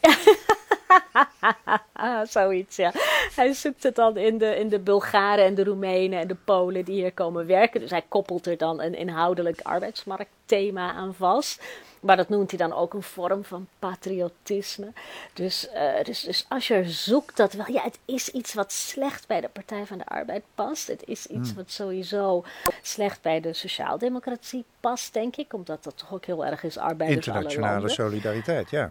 Zoiets, 2.32 2.76
ja. 2.76 2.92
Hij 3.34 3.52
zoekt 3.52 3.82
het 3.82 3.94
dan 3.94 4.16
in 4.16 4.38
de, 4.38 4.56
in 4.56 4.68
de 4.68 4.78
Bulgaren 4.78 5.44
en 5.44 5.54
de 5.54 5.64
Roemenen 5.64 6.20
en 6.20 6.28
de 6.28 6.36
Polen 6.44 6.84
die 6.84 6.94
hier 6.94 7.12
komen 7.12 7.46
werken. 7.46 7.80
Dus 7.80 7.90
hij 7.90 8.04
koppelt 8.08 8.46
er 8.46 8.56
dan 8.56 8.80
een 8.80 8.94
inhoudelijk 8.94 9.60
arbeidsmarktthema 9.62 10.92
aan 10.92 11.14
vast. 11.14 11.62
Maar 12.00 12.16
dat 12.16 12.28
noemt 12.28 12.50
hij 12.50 12.58
dan 12.58 12.72
ook 12.72 12.94
een 12.94 13.02
vorm 13.02 13.44
van 13.44 13.66
patriotisme. 13.78 14.92
Dus, 15.32 15.68
eh, 15.68 16.04
dus, 16.04 16.20
dus 16.20 16.46
als 16.48 16.68
je 16.68 16.84
zoekt 16.88 17.36
dat 17.36 17.52
wel, 17.52 17.70
ja, 17.70 17.82
het 17.82 17.98
is 18.04 18.28
iets 18.28 18.54
wat 18.54 18.72
slecht 18.72 19.26
bij 19.26 19.40
de 19.40 19.48
Partij 19.48 19.86
van 19.86 19.98
de 19.98 20.06
Arbeid 20.06 20.42
past. 20.54 20.86
Het 20.86 21.02
is 21.06 21.26
iets 21.26 21.48
Hmm. 21.48 21.56
wat 21.56 21.70
sowieso 21.70 22.44
slecht 22.82 23.22
bij 23.22 23.40
de 23.40 23.52
sociaaldemocratie 23.52 24.64
past, 24.80 25.12
denk 25.12 25.36
ik. 25.36 25.52
Omdat 25.52 25.84
dat 25.84 25.98
toch 25.98 26.12
ook 26.12 26.24
heel 26.24 26.46
erg 26.46 26.62
is 26.62 26.78
arbeiders 26.78 27.28
alle 27.28 27.36
Internationale 27.36 27.88
solidariteit, 27.88 28.70
ja. 28.70 28.90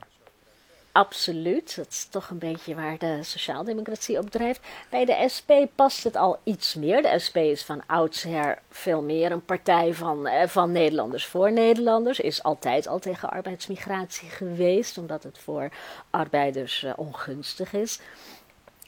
Absoluut, 0.94 1.76
dat 1.76 1.88
is 1.88 2.06
toch 2.06 2.30
een 2.30 2.38
beetje 2.38 2.76
waar 2.76 2.98
de 2.98 3.20
sociaaldemocratie 3.24 4.18
op 4.18 4.30
drijft. 4.30 4.62
Bij 4.90 5.06
de 5.06 5.26
SP 5.36 5.52
past 5.76 6.04
het 6.04 6.16
al 6.16 6.40
iets 6.44 6.76
meer. 6.76 7.02
De 7.02 7.20
SP 7.26 7.38
is 7.38 7.64
van 7.64 7.82
oudsher 7.86 8.60
veel 8.70 9.02
meer 9.02 9.32
een 9.32 9.46
partij 9.46 9.94
van, 9.94 10.28
eh, 10.28 10.48
van 10.48 10.72
Nederlanders 10.72 11.26
voor 11.26 11.52
Nederlanders. 11.52 12.20
Is 12.20 12.44
altijd 12.44 12.88
al 12.88 13.00
tegen 13.00 13.30
arbeidsmigratie 13.30 14.30
geweest, 14.30 14.98
omdat 14.98 15.24
het 15.24 15.38
voor 15.38 15.70
arbeiders 16.10 16.84
eh, 16.84 16.94
ongunstig 16.96 17.74
is. 17.74 18.00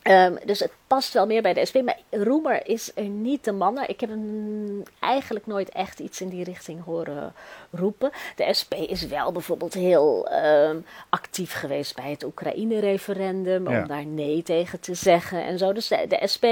Ehm, 0.05 0.35
dus 0.45 0.59
het 0.59 0.71
past 0.87 1.13
wel 1.13 1.25
meer 1.25 1.41
bij 1.41 1.53
de 1.53 1.65
SP. 1.69 1.77
Maar 1.81 1.99
Roemer 2.09 2.67
is 2.67 2.91
er 2.95 3.03
niet 3.03 3.43
de 3.43 3.51
man. 3.51 3.73
naar. 3.73 3.89
Ik 3.89 3.99
heb 3.99 4.09
hem 4.09 4.83
eigenlijk 4.99 5.47
nooit 5.47 5.69
echt 5.69 5.99
iets 5.99 6.21
in 6.21 6.29
die 6.29 6.43
richting 6.43 6.83
horen 6.83 7.33
roepen. 7.71 8.11
De 8.35 8.53
SP 8.59 8.73
is 8.73 9.07
wel 9.07 9.31
bijvoorbeeld 9.31 9.73
heel 9.73 10.27
ehm, 10.27 10.77
actief 11.09 11.53
geweest 11.53 11.95
bij 11.95 12.09
het 12.09 12.23
Oekraïne-referendum. 12.23 13.69
Ja. 13.69 13.81
Om 13.81 13.87
daar 13.87 14.05
nee 14.05 14.43
tegen 14.43 14.79
te 14.79 14.93
zeggen 14.93 15.43
en 15.43 15.57
zo. 15.57 15.73
Dus 15.73 15.87
de, 15.87 16.05
de 16.07 16.27
SP 16.33 16.45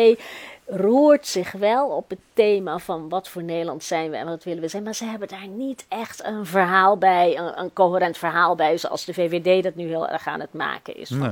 roert 0.75 1.27
zich 1.27 1.51
wel 1.51 1.87
op 1.89 2.09
het 2.09 2.19
thema 2.33 2.77
van 2.77 3.09
wat 3.09 3.29
voor 3.29 3.43
Nederland 3.43 3.83
zijn 3.83 4.09
we 4.09 4.17
en 4.17 4.25
wat 4.25 4.43
willen 4.43 4.61
we 4.61 4.67
zijn. 4.67 4.83
Maar 4.83 4.95
ze 4.95 5.05
hebben 5.05 5.27
daar 5.27 5.47
niet 5.47 5.85
echt 5.87 6.23
een 6.25 6.45
verhaal 6.45 6.97
bij, 6.97 7.37
een, 7.37 7.59
een 7.59 7.73
coherent 7.73 8.17
verhaal 8.17 8.55
bij. 8.55 8.77
Zoals 8.77 9.05
de 9.05 9.13
VVD 9.13 9.63
dat 9.63 9.75
nu 9.75 9.87
heel 9.87 10.07
erg 10.07 10.27
aan 10.27 10.39
het 10.39 10.53
maken 10.53 10.95
is. 10.97 11.09
Nee. 11.09 11.31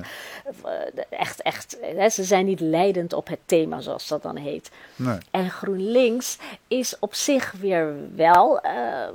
eh, 0.64 1.04
echt, 1.20 1.42
echt, 1.42 1.78
hè, 1.82 2.10
ze 2.10 2.24
zijn 2.24 2.46
niet 2.46 2.60
leidend 2.60 3.14
op 3.14 3.28
het 3.28 3.40
thema, 3.46 3.80
zoals 3.82 4.08
dat 4.08 4.22
dan 4.24 4.36
heet. 4.36 4.72
Nee. 4.96 5.18
En 5.32 5.50
GroenLinks 5.50 6.38
is 6.68 7.00
op 7.00 7.14
zich 7.14 7.52
weer 7.60 7.94
wel, 8.16 8.60
eh, 8.62 9.08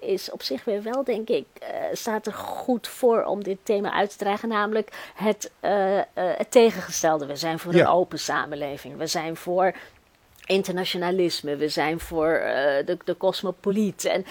is 0.00 0.30
op 0.30 0.42
zich 0.42 0.64
weer 0.64 0.82
wel, 0.82 1.04
denk 1.04 1.28
ik, 1.28 1.46
eh, 1.60 1.68
staat 1.92 2.26
er 2.26 2.32
goed 2.32 2.88
voor 2.88 3.24
om 3.24 3.42
dit 3.44 3.58
thema 3.62 3.92
uit 3.92 4.10
te 4.10 4.16
dragen. 4.18 4.48
Namelijk 4.48 5.10
het, 5.14 5.50
het 6.14 6.50
tegengestelde. 6.50 7.26
We 7.26 7.36
zijn 7.36 7.58
voor 7.58 7.74
Ja. 7.74 7.80
een 7.80 7.86
open 7.92 8.18
samenleving. 8.18 8.96
We 8.96 9.06
zijn 9.06 9.36
voor 9.36 9.69
internationalisme. 10.50 11.56
We 11.56 11.68
zijn 11.68 12.00
voor 12.00 12.28
eh, 12.32 12.86
de, 12.86 12.96
de 13.04 13.16
cosmopoliet. 13.16 14.04
En 14.04 14.24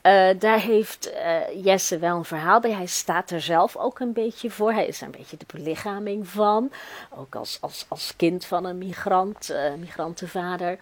eh, 0.00 0.38
daar 0.38 0.60
heeft 0.60 1.12
eh, 1.12 1.64
Jesse 1.64 1.98
wel 1.98 2.16
een 2.16 2.24
verhaal 2.24 2.60
bij. 2.60 2.72
Hij 2.72 2.86
staat 2.86 3.30
er 3.30 3.40
zelf 3.40 3.76
ook 3.76 4.00
een 4.00 4.12
beetje 4.12 4.50
voor. 4.50 4.72
Hij 4.72 4.86
is 4.86 5.00
er 5.00 5.06
een 5.06 5.18
beetje 5.18 5.36
de 5.36 5.46
belichaming 5.54 6.28
van. 6.28 6.72
Ook 7.16 7.34
als, 7.34 7.58
als, 7.60 7.86
als 7.88 8.16
kind 8.16 8.44
van 8.44 8.64
een 8.64 8.78
migrant, 8.78 9.54
migrantenvader. 9.78 10.78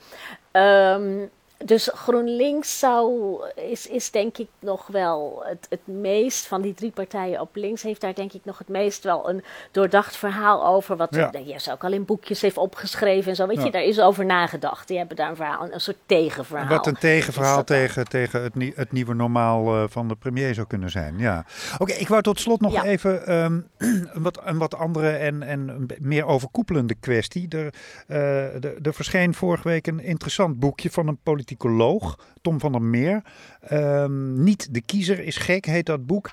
Ehm, 0.51 1.27
dus 1.65 1.91
GroenLinks 1.95 2.79
zou, 2.79 3.33
is, 3.71 3.87
is 3.87 4.11
denk 4.11 4.39
ik 4.39 4.49
nog 4.59 4.87
wel 4.87 5.43
het, 5.45 5.67
het 5.71 5.87
meest 5.87 6.47
van 6.47 6.63
die 6.63 6.75
drie 6.75 6.91
partijen 6.91 7.41
op 7.41 7.49
links, 7.57 7.83
heeft 7.83 8.01
daar 8.01 8.15
denk 8.15 8.33
ik 8.33 8.41
nog 8.45 8.59
het 8.59 8.69
meest 8.69 9.05
wel 9.05 9.29
een 9.29 9.45
doordacht 9.71 10.17
verhaal 10.17 10.67
over. 10.67 10.97
Wat 10.97 11.15
Ja. 11.15 11.31
Jesse 11.45 11.73
ook 11.73 11.85
al 11.85 11.93
in 11.93 12.05
boekjes 12.05 12.41
heeft 12.41 12.57
opgeschreven 12.57 13.31
en 13.31 13.37
zo. 13.37 13.47
Weet 13.47 13.57
Ja. 13.57 13.65
je, 13.65 13.71
daar 13.71 13.83
is 13.83 14.01
over 14.01 14.25
nagedacht. 14.25 14.89
Die 14.89 14.99
hebben 14.99 15.17
daar 15.17 15.31
een 15.31 15.37
verhaal, 15.37 15.65
een, 15.65 15.75
een 15.75 15.81
soort 15.81 15.97
tegenverhaal. 16.07 16.69
Wat 16.69 16.87
een 16.87 16.99
tegenverhaal 16.99 17.65
tegen, 17.65 18.05
tegen 18.09 18.43
het, 18.43 18.55
nie- 18.55 18.73
het 18.77 18.93
nieuwe 18.93 19.15
normaal 19.15 19.75
eh, 19.75 19.85
van 19.89 20.09
de 20.09 20.15
premier 20.17 20.55
zou 20.55 20.67
kunnen 20.67 20.91
zijn. 20.91 21.19
Ja. 21.19 21.45
Oké, 21.79 21.93
ik 21.93 22.09
wou 22.09 22.23
tot 22.23 22.41
slot 22.41 22.61
nog 22.61 22.73
Ja. 22.73 22.85
even 22.85 23.27
ehm, 23.27 23.61
een, 23.79 24.09
wat, 24.23 24.41
een 24.45 24.59
wat 24.59 24.75
andere 24.77 25.11
en, 25.11 25.43
en 25.43 25.87
meer 26.01 26.25
overkoepelende 26.27 26.95
kwestie. 26.95 27.49
Er, 27.49 27.75
eh, 28.07 28.65
er, 28.65 28.75
er 28.83 28.95
verscheen 28.95 29.35
vorige 29.35 29.69
week 29.69 29.87
een 29.87 30.01
interessant 30.01 30.59
boekje 30.59 30.91
van 30.91 31.09
een 31.09 31.19
politicoloog, 31.57 32.19
Tom 32.41 32.61
van 32.61 32.73
der 32.73 32.83
Meer. 32.83 33.23
Ehm, 33.61 34.43
Niet 34.43 34.75
de 34.75 34.81
kiezer 34.81 35.19
is 35.25 35.37
gek, 35.37 35.65
heet 35.67 35.87
dat 35.87 36.07
boek. 36.07 36.31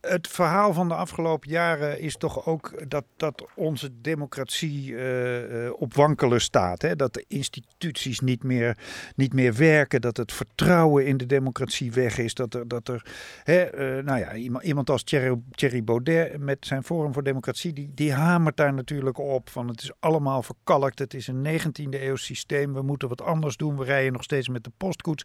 Het 0.00 0.28
verhaal 0.28 0.72
van 0.72 0.88
de 0.88 0.94
afgelopen 0.94 1.50
jaren 1.50 2.00
is 2.00 2.16
toch 2.16 2.46
ook 2.46 2.90
dat, 2.90 3.04
dat 3.16 3.46
onze 3.54 4.00
democratie 4.00 4.90
uh, 4.90 5.72
op 5.72 5.94
wankelen 5.94 6.40
staat. 6.40 6.82
Hè? 6.82 6.96
Dat 6.96 7.14
de 7.14 7.24
instituties 7.28 8.20
niet 8.20 8.42
meer, 8.42 8.78
niet 9.16 9.32
meer 9.32 9.54
werken, 9.54 10.00
dat 10.00 10.16
het 10.16 10.32
vertrouwen 10.32 11.06
in 11.06 11.16
de 11.16 11.26
democratie 11.26 11.92
weg 11.92 12.18
is. 12.18 12.34
Dat 12.34 12.54
er, 12.54 12.68
dat 12.68 12.88
er 12.88 13.06
hè, 13.44 13.98
uh, 13.98 14.04
nou 14.04 14.18
ja, 14.18 14.34
iemand, 14.34 14.64
iemand 14.64 14.90
als 14.90 15.02
Thierry, 15.02 15.40
Thierry 15.50 15.84
Baudet 15.84 16.38
met 16.38 16.66
zijn 16.66 16.82
Forum 16.82 17.12
voor 17.12 17.22
Democratie, 17.22 17.72
die, 17.72 17.90
die 17.94 18.12
hamert 18.12 18.56
daar 18.56 18.74
natuurlijk 18.74 19.18
op. 19.18 19.50
Van 19.50 19.68
het 19.68 19.82
is 19.82 19.92
allemaal 19.98 20.42
verkalkt, 20.42 20.98
het 20.98 21.14
is 21.14 21.26
een 21.26 21.46
19e 21.46 22.02
eeuw 22.02 22.16
systeem, 22.16 22.72
we 22.74 22.82
moeten 22.82 23.08
wat 23.08 23.22
anders 23.22 23.56
doen, 23.56 23.76
we 23.76 23.84
rijden 23.84 24.12
nog 24.12 24.22
steeds 24.22 24.48
met 24.48 24.64
de 24.64 24.72
postkoets. 24.76 25.24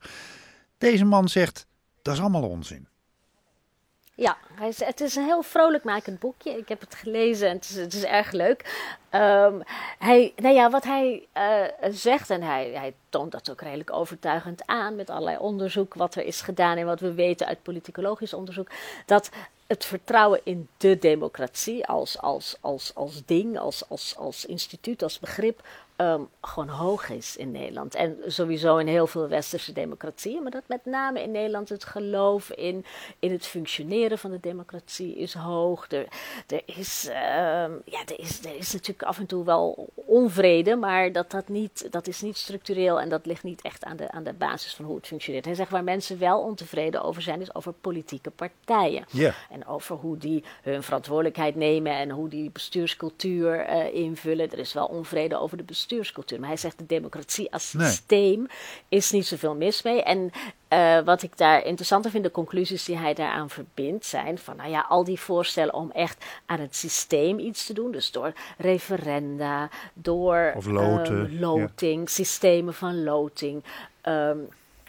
Deze 0.78 1.06
man 1.06 1.28
zegt, 1.28 1.68
dat 2.02 2.14
is 2.14 2.20
allemaal 2.20 2.50
onzin. 2.50 2.88
Ja, 4.18 4.38
het 4.60 5.02
is 5.02 5.16
een 5.16 5.24
heel 5.24 5.42
vrolijkmakend 5.42 6.20
boekje. 6.20 6.58
Ik 6.58 6.70
heb 6.70 6.80
het 6.80 6.96
gelezen 6.96 7.50
en 7.50 7.56
het 7.56 7.70
is, 7.70 7.76
het 7.76 7.94
is 7.94 8.04
erg 8.04 8.32
leuk. 8.32 8.90
Um, 9.12 9.62
hij, 10.00 10.34
nou 10.36 10.56
ja, 10.56 10.70
wat 10.70 10.84
hij 10.84 11.28
uh, 11.38 11.90
zegt, 11.92 12.30
en 12.30 12.42
hij, 12.42 12.72
hij 12.74 12.94
toont 13.10 13.32
dat 13.32 13.52
ook 13.52 13.62
redelijk 13.62 13.94
overtuigend 13.94 14.62
aan 14.66 14.96
met 14.96 15.10
allerlei 15.10 15.38
onderzoek 15.38 15.94
wat 15.94 16.16
er 16.16 16.26
is 16.26 16.42
gedaan 16.42 16.78
en 16.78 16.86
wat 16.86 17.00
we 17.00 17.14
weten 17.14 17.48
uit 17.48 17.64
politicologisch 17.64 18.34
onderzoek, 18.34 18.70
dat 19.06 19.30
het 19.68 19.86
vertrouwen 19.86 20.40
in 20.44 20.68
de 20.78 21.00
democratie 21.00 21.86
als, 21.86 22.20
als, 22.20 22.58
als, 22.62 22.92
als 22.96 23.26
ding, 23.26 23.60
als, 23.60 23.90
als, 23.90 24.16
als 24.18 24.46
instituut, 24.46 25.04
als 25.04 25.20
begrip 25.20 25.62
um, 25.98 26.30
gewoon 26.42 26.70
hoog 26.70 27.10
is 27.10 27.38
in 27.38 27.52
Nederland. 27.52 27.96
En 27.96 28.18
sowieso 28.26 28.78
in 28.78 28.88
heel 28.88 29.08
veel 29.08 29.28
westerse 29.28 29.72
democratieën, 29.72 30.42
maar 30.42 30.52
dat 30.52 30.64
met 30.68 30.86
name 30.86 31.22
in 31.22 31.32
Nederland 31.32 31.70
het 31.70 31.84
geloof 31.84 32.52
in, 32.52 32.86
in 33.20 33.32
het 33.32 33.46
functioneren 33.46 34.18
van 34.18 34.32
de 34.32 34.40
democratie 34.40 35.16
is 35.16 35.34
hoog. 35.34 35.92
Er, 35.92 36.08
er, 36.48 36.62
is, 36.66 37.08
um, 37.08 37.82
ja, 37.86 38.02
er, 38.06 38.20
is, 38.20 38.46
er 38.46 38.56
is 38.56 38.74
natuurlijk 38.74 39.04
af 39.04 39.20
en 39.20 39.26
toe 39.26 39.46
wel 39.46 39.90
onvrede, 39.96 40.76
maar 40.76 41.12
dat, 41.12 41.32
dat, 41.32 41.48
niet, 41.48 41.88
dat 41.92 42.08
is 42.08 42.22
niet 42.22 42.38
structureel 42.38 43.00
en 43.02 43.10
dat 43.10 43.26
ligt 43.26 43.44
niet 43.44 43.62
echt 43.62 43.84
aan 43.84 43.98
de, 43.98 44.12
aan 44.12 44.24
de 44.24 44.34
basis 44.34 44.76
van 44.76 44.86
hoe 44.86 44.96
het 44.96 45.08
functioneert. 45.08 45.46
Hij 45.46 45.56
zegt 45.56 45.72
waar 45.72 45.84
mensen 45.84 46.20
wel 46.20 46.40
ontevreden 46.40 47.04
over 47.04 47.22
zijn, 47.22 47.42
is 47.42 47.56
over 47.56 47.74
politieke 47.74 48.32
partijen. 48.32 49.06
Yeah. 49.10 49.34
En 49.50 49.68
over 49.68 49.96
hoe 49.96 50.18
die 50.18 50.44
hun 50.62 50.84
verantwoordelijkheid 50.84 51.56
nemen 51.56 51.92
en 51.92 52.10
hoe 52.10 52.30
die 52.30 52.50
bestuurscultuur 52.50 53.70
uh, 53.70 53.94
invullen. 53.94 54.52
Er 54.52 54.60
is 54.60 54.74
wel 54.74 54.86
onvrede 54.86 55.38
over 55.38 55.58
de 55.58 55.64
bestuurscultuur 55.64 55.84
bestuurscultuur. 55.86 56.40
Maar 56.40 56.48
hij 56.48 56.58
zegt 56.58 56.78
de 56.78 56.86
democratie 56.86 57.54
als 57.54 57.70
systeem 57.70 58.40
nee. 58.40 58.50
is 58.90 59.12
niet 59.12 59.26
zoveel 59.26 59.56
mis 59.56 59.82
mee. 59.82 60.04
En 60.04 60.32
uh, 60.70 61.00
wat 61.00 61.24
ik 61.24 61.38
daar 61.38 61.66
interessanter 61.66 62.12
vind, 62.12 62.24
de 62.24 62.32
conclusies 62.32 62.86
die 62.86 62.98
hij 62.98 63.14
daaraan 63.14 63.50
verbindt, 63.50 64.06
zijn 64.06 64.38
van 64.38 64.56
nou 64.56 64.70
ja, 64.70 64.86
al 64.90 65.04
die 65.04 65.20
voorstellen 65.20 65.74
om 65.74 65.92
echt 65.92 66.26
aan 66.46 66.60
het 66.60 66.76
systeem 66.76 67.40
iets 67.40 67.66
te 67.66 67.74
doen. 67.74 67.92
Dus 67.92 68.12
door 68.12 68.34
referenda, 68.58 69.70
door 69.94 70.54
of 70.56 70.66
loten, 70.66 71.16
um, 71.16 71.40
loting, 71.40 72.02
ja. 72.02 72.14
systemen 72.14 72.74
van 72.74 73.04
loting. 73.04 73.64
Um, 74.04 74.48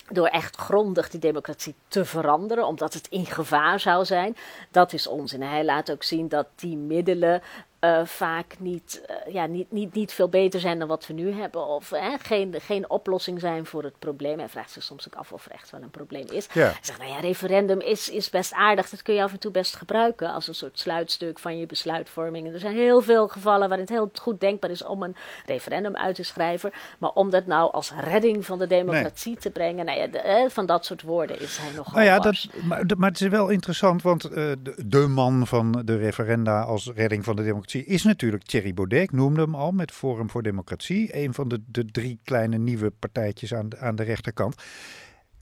door 0.09 0.26
echt 0.26 0.56
grondig 0.56 1.11
die 1.11 1.20
democratie 1.20 1.74
te 1.88 2.04
veranderen, 2.04 2.66
omdat 2.66 2.94
het 2.94 3.09
in 3.09 3.26
gevaar 3.26 3.80
zou 3.80 4.04
zijn. 4.04 4.37
Dat 4.70 4.92
is 4.92 5.06
onzin. 5.06 5.42
Hij 5.42 5.64
laat 5.64 5.90
ook 5.90 6.02
zien 6.02 6.28
dat 6.28 6.46
die 6.54 6.76
middelen 6.76 7.42
uh, 7.87 8.07
vaak 8.07 8.55
niet, 8.59 9.03
uh, 9.11 9.35
ja, 9.35 9.46
niet, 9.46 9.72
niet, 9.72 9.94
niet 9.94 10.12
veel 10.12 10.29
beter 10.29 10.61
zijn 10.61 10.79
dan 10.79 10.88
wat 10.88 11.07
we 11.07 11.12
nu 11.12 11.33
hebben. 11.33 11.66
Of 11.66 11.92
geen, 12.22 12.55
geen 12.61 12.90
oplossing 12.90 13.40
zijn 13.40 13.66
voor 13.66 13.83
het 13.83 13.99
probleem. 13.99 14.38
Hij 14.38 14.49
vraagt 14.49 14.70
zich 14.70 14.83
soms 14.83 15.07
ook 15.07 15.14
af 15.14 15.33
of 15.33 15.44
er 15.46 15.53
echt 15.53 15.70
wel 15.70 15.83
een 15.83 15.90
probleem 15.90 16.27
is. 16.31 16.49
Ja. 16.53 16.62
Hij 16.62 16.79
zegt, 16.81 16.99
nou 16.99 17.11
ja, 17.11 17.20
referendum 17.20 17.81
is, 17.81 18.11
is 18.11 18.31
best 18.31 18.53
aardig. 18.53 18.88
Dat 18.88 19.03
kun 19.03 19.14
je 19.14 19.22
af 19.22 19.33
en 19.33 19.38
toe 19.38 19.51
best 19.51 19.77
gebruiken 19.77 20.33
als 20.33 20.49
een 20.49 20.55
soort 20.55 20.79
sluitstuk 20.79 21.38
van 21.38 21.59
je 21.59 21.66
besluitvorming. 21.66 22.46
En 22.46 22.53
er 22.53 22.61
zijn 22.61 22.75
heel 22.75 23.03
veel 23.03 23.29
gevallen 23.29 23.68
waarin 23.68 23.87
het 23.87 23.94
heel 23.94 24.11
goed 24.20 24.40
denkbaar 24.40 24.70
is 24.70 24.85
om 24.85 25.03
een 25.03 25.16
referendum 25.46 25.96
uit 25.96 26.14
te 26.14 26.22
schrijven. 26.22 26.72
Maar 26.99 27.11
om 27.11 27.31
dat 27.31 27.46
nou 27.46 27.72
als 27.72 27.92
redding 28.01 28.46
van 28.46 28.59
de 28.59 28.66
democratie 28.66 29.33
nee. 29.33 29.40
te 29.40 29.51
brengen, 29.51 29.85
nou 29.85 29.99
ja, 29.99 30.07
de, 30.07 30.46
van 30.51 30.66
dat 30.66 30.85
soort 30.85 31.03
woorden 31.03 31.40
is 31.40 31.59
hij 31.59 31.70
nogal 31.77 31.94
nou 31.94 32.07
ja, 32.07 32.18
dat, 32.18 32.46
maar, 32.62 32.85
maar 32.96 33.11
het 33.11 33.20
is 33.20 33.29
wel 33.29 33.49
interessant, 33.49 34.03
want 34.03 34.22
de, 34.22 34.75
de 34.87 35.07
man 35.07 35.46
van 35.46 35.83
de 35.85 35.96
referenda 35.96 36.62
als 36.62 36.90
redding 36.94 37.25
van 37.25 37.37
de 37.37 37.42
democratie 37.42 37.76
is 37.85 38.03
natuurlijk 38.03 38.43
Thierry 38.43 38.75
Baudet. 38.75 39.03
Ik 39.03 39.12
noemde 39.12 39.41
hem 39.41 39.55
al 39.55 39.73
met 39.73 39.93
Forum 39.93 40.31
voor 40.31 40.43
Democratie. 40.43 41.17
Een 41.17 41.35
van 41.35 41.49
de, 41.49 41.62
de 41.67 41.85
drie 41.85 42.19
kleine 42.23 42.59
nieuwe 42.59 42.91
partijtjes 42.91 43.55
aan 43.55 43.69
de, 43.69 43.79
aan 43.79 43.97
de 43.97 44.03
rechterkant. 44.03 44.62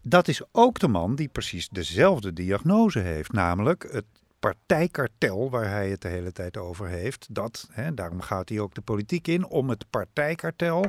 Dat 0.03 0.29
is 0.29 0.42
ook 0.53 0.79
de 0.79 0.88
man 0.88 1.14
die 1.14 1.29
precies 1.29 1.68
dezelfde 1.68 2.33
diagnose 2.33 2.99
heeft. 2.99 3.33
Namelijk 3.33 3.88
het 3.90 4.05
partijkartel 4.44 5.51
waar 5.51 5.68
hij 5.68 5.90
het 5.90 6.01
de 6.01 6.09
hele 6.09 6.33
tijd 6.33 6.57
over 6.57 6.88
heeft. 6.88 7.27
Dat, 7.31 7.68
hè, 7.73 7.94
daarom 7.94 8.20
gaat 8.20 8.49
hij 8.49 8.61
ook 8.61 8.75
de 8.75 8.81
politiek 8.81 9.29
in, 9.29 9.47
om 9.47 9.68
het 9.68 9.85
partijkartel. 9.90 10.85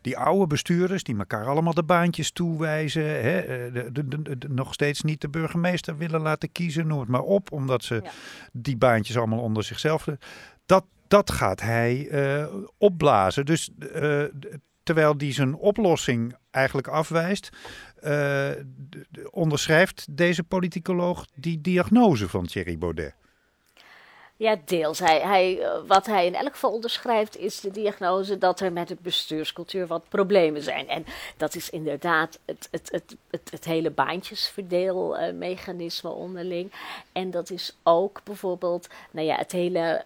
Die 0.00 0.18
oude 0.18 0.46
bestuurders 0.46 1.02
die 1.02 1.18
elkaar 1.18 1.46
allemaal 1.46 1.74
de 1.74 1.82
baantjes 1.82 2.30
toewijzen. 2.30 3.02
Hè, 3.02 3.70
de, 3.72 3.92
de, 3.92 4.38
de, 4.38 4.48
nog 4.48 4.72
steeds 4.72 5.02
niet 5.02 5.20
de 5.20 5.28
burgemeester 5.28 5.96
willen 5.96 6.20
laten 6.20 6.52
kiezen, 6.52 6.86
noem 6.86 7.00
het 7.00 7.08
maar 7.08 7.22
op. 7.22 7.52
Omdat 7.52 7.84
ze 7.84 8.00
ja. 8.02 8.10
die 8.52 8.76
baantjes 8.76 9.16
allemaal 9.16 9.40
onder 9.40 9.64
zichzelf... 9.64 10.06
Dat, 10.70 10.84
dat 11.08 11.30
gaat 11.30 11.60
hij 11.60 12.08
uh, 12.10 12.46
opblazen. 12.78 13.46
Dus 13.46 13.70
uh, 13.78 14.24
terwijl 14.82 15.18
die 15.18 15.32
zijn 15.32 15.54
oplossing 15.54 16.36
eigenlijk 16.50 16.88
afwijst, 16.88 17.50
uh, 18.02 18.50
onderschrijft 19.30 20.06
deze 20.10 20.42
politicoloog 20.42 21.26
die 21.34 21.60
diagnose 21.60 22.28
van 22.28 22.46
Thierry 22.46 22.78
Baudet. 22.78 23.14
Ja, 24.36 24.56
deels. 24.64 24.98
Hij, 24.98 25.20
hij, 25.20 25.68
wat 25.86 26.06
hij 26.06 26.26
in 26.26 26.34
elk 26.34 26.52
geval 26.52 26.72
onderschrijft 26.72 27.36
is 27.36 27.60
de 27.60 27.70
diagnose 27.70 28.38
dat 28.38 28.60
er 28.60 28.72
met 28.72 28.88
de 28.88 28.96
bestuurscultuur 29.02 29.86
wat 29.86 30.08
problemen 30.08 30.62
zijn. 30.62 30.88
En 30.88 31.04
dat 31.36 31.54
is 31.54 31.70
inderdaad 31.70 32.38
het, 32.44 32.68
het, 32.70 32.88
het, 32.90 33.16
het, 33.30 33.50
het 33.50 33.64
hele 33.64 33.90
baantjesverdeelmechanisme 33.90 36.10
onderling. 36.10 36.72
En 37.12 37.30
dat 37.30 37.50
is 37.50 37.76
ook 37.82 38.20
bijvoorbeeld 38.24 38.88
nou 39.10 39.26
ja, 39.26 39.36
het 39.36 39.52
hele 39.52 40.04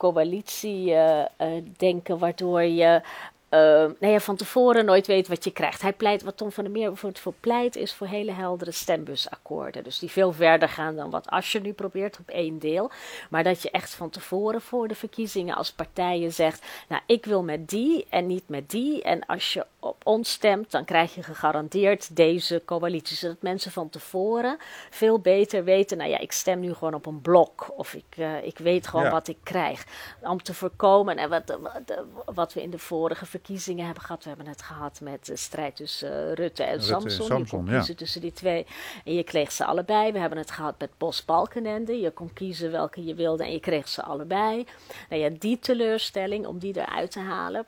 coalitie 0.00 0.90
uh, 0.90 1.18
uh, 1.18 1.64
denken, 1.76 2.18
waardoor 2.18 2.62
je 2.62 3.02
uh, 3.50 3.60
nou 4.00 4.12
ja, 4.12 4.20
van 4.20 4.36
tevoren 4.36 4.84
nooit 4.84 5.06
weet 5.06 5.28
wat 5.28 5.44
je 5.44 5.50
krijgt. 5.50 5.82
Hij 5.82 5.92
pleit, 5.92 6.22
wat 6.22 6.36
Tom 6.36 6.52
van 6.52 6.64
der 6.64 6.72
Meer 6.72 6.88
bijvoorbeeld 6.88 7.22
voor 7.22 7.34
pleit, 7.40 7.76
is 7.76 7.94
voor 7.94 8.06
hele 8.06 8.32
heldere 8.32 8.72
stembusakkoorden. 8.72 9.84
Dus 9.84 9.98
die 9.98 10.10
veel 10.10 10.32
verder 10.32 10.68
gaan 10.68 10.96
dan 10.96 11.10
wat 11.10 11.26
Asje 11.26 11.58
nu 11.58 11.72
probeert 11.72 12.18
op 12.18 12.28
één 12.28 12.58
deel. 12.58 12.90
Maar 13.30 13.44
dat 13.44 13.62
je 13.62 13.70
echt 13.70 13.94
van 13.94 14.10
tevoren 14.10 14.60
voor 14.60 14.88
de 14.88 14.94
verkiezingen 14.94 15.56
als 15.56 15.72
partijen 15.72 16.32
zegt, 16.32 16.66
nou 16.88 17.02
ik 17.06 17.24
wil 17.24 17.42
met 17.42 17.68
die 17.68 18.06
en 18.10 18.26
niet 18.26 18.48
met 18.48 18.70
die. 18.70 19.02
En 19.02 19.26
als 19.26 19.52
je 19.52 19.66
op 19.80 20.06
ons 20.06 20.30
stemt, 20.30 20.70
dan 20.70 20.84
krijg 20.84 21.14
je 21.14 21.22
gegarandeerd 21.22 22.16
deze 22.16 22.62
coalitie. 22.64 23.16
Zodat 23.16 23.42
mensen 23.42 23.70
van 23.70 23.88
tevoren 23.88 24.58
veel 24.90 25.18
beter 25.18 25.64
weten, 25.64 25.98
nou 25.98 26.10
ja, 26.10 26.18
ik 26.18 26.32
stem 26.32 26.60
nu 26.60 26.74
gewoon 26.74 26.94
op 26.94 27.06
een 27.06 27.20
blok. 27.20 27.72
Of 27.76 27.94
ik, 27.94 28.16
uh, 28.18 28.44
ik 28.44 28.58
weet 28.58 28.86
gewoon 28.86 29.04
ja. 29.04 29.10
wat 29.10 29.28
ik 29.28 29.38
krijg. 29.42 29.86
Om 30.20 30.42
te 30.42 30.54
voorkomen, 30.54 31.16
en 31.16 31.28
wat, 31.28 31.58
wat, 31.60 32.04
wat 32.34 32.52
we 32.52 32.62
in 32.62 32.70
de 32.70 32.78
vorige 32.78 33.26
verkiezingen 33.26 33.84
hebben 33.84 34.02
gehad. 34.02 34.22
We 34.22 34.28
hebben 34.28 34.46
het 34.46 34.62
gehad 34.62 35.00
met 35.00 35.26
de 35.26 35.36
strijd 35.36 35.76
tussen 35.76 36.28
uh, 36.28 36.32
Rutte 36.32 36.62
en 36.62 36.70
Rutte, 36.70 36.86
Samson. 36.86 37.10
Samson. 37.10 37.38
Je 37.38 37.46
kon 37.48 37.64
kiezen 37.64 37.92
ja. 37.92 37.98
tussen 37.98 38.20
die 38.20 38.32
twee 38.32 38.66
en 39.04 39.14
je 39.14 39.22
kreeg 39.22 39.52
ze 39.52 39.64
allebei. 39.64 40.12
We 40.12 40.18
hebben 40.18 40.38
het 40.38 40.50
gehad 40.50 40.74
met 40.78 40.90
Bos 40.98 41.24
Balkenende. 41.24 42.00
Je 42.00 42.10
kon 42.10 42.32
kiezen 42.32 42.70
welke 42.70 43.04
je 43.04 43.14
wilde 43.14 43.44
en 43.44 43.52
je 43.52 43.60
kreeg 43.60 43.88
ze 43.88 44.02
allebei. 44.02 44.66
Nou 45.08 45.22
ja, 45.22 45.30
die 45.38 45.58
teleurstelling, 45.58 46.46
om 46.46 46.58
die 46.58 46.78
eruit 46.78 47.10
te 47.10 47.20
halen 47.20 47.66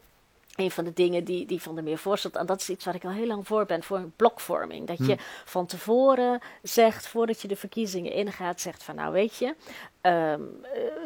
een 0.57 0.71
van 0.71 0.85
de 0.85 0.93
dingen 0.93 1.25
die, 1.25 1.47
die 1.47 1.63
Van 1.63 1.75
der 1.75 1.85
Meer 1.85 1.99
voorstelt, 1.99 2.37
en 2.37 2.47
dat 2.47 2.61
is 2.61 2.69
iets 2.69 2.85
waar 2.85 2.95
ik 2.95 3.05
al 3.05 3.11
heel 3.11 3.27
lang 3.27 3.47
voor 3.47 3.67
ben, 3.67 3.83
voor 3.83 3.97
een 3.97 4.13
blokvorming. 4.17 4.87
Dat 4.87 4.99
je 4.99 5.15
hm. 5.15 5.21
van 5.45 5.67
tevoren 5.67 6.41
zegt, 6.63 7.07
voordat 7.07 7.41
je 7.41 7.49
de 7.49 7.57
verkiezingen 7.57 8.13
ingaat, 8.13 8.61
zegt 8.61 8.83
van 8.83 8.95
nou 8.95 9.13
weet 9.13 9.37
je, 9.37 9.55
um, 10.03 10.61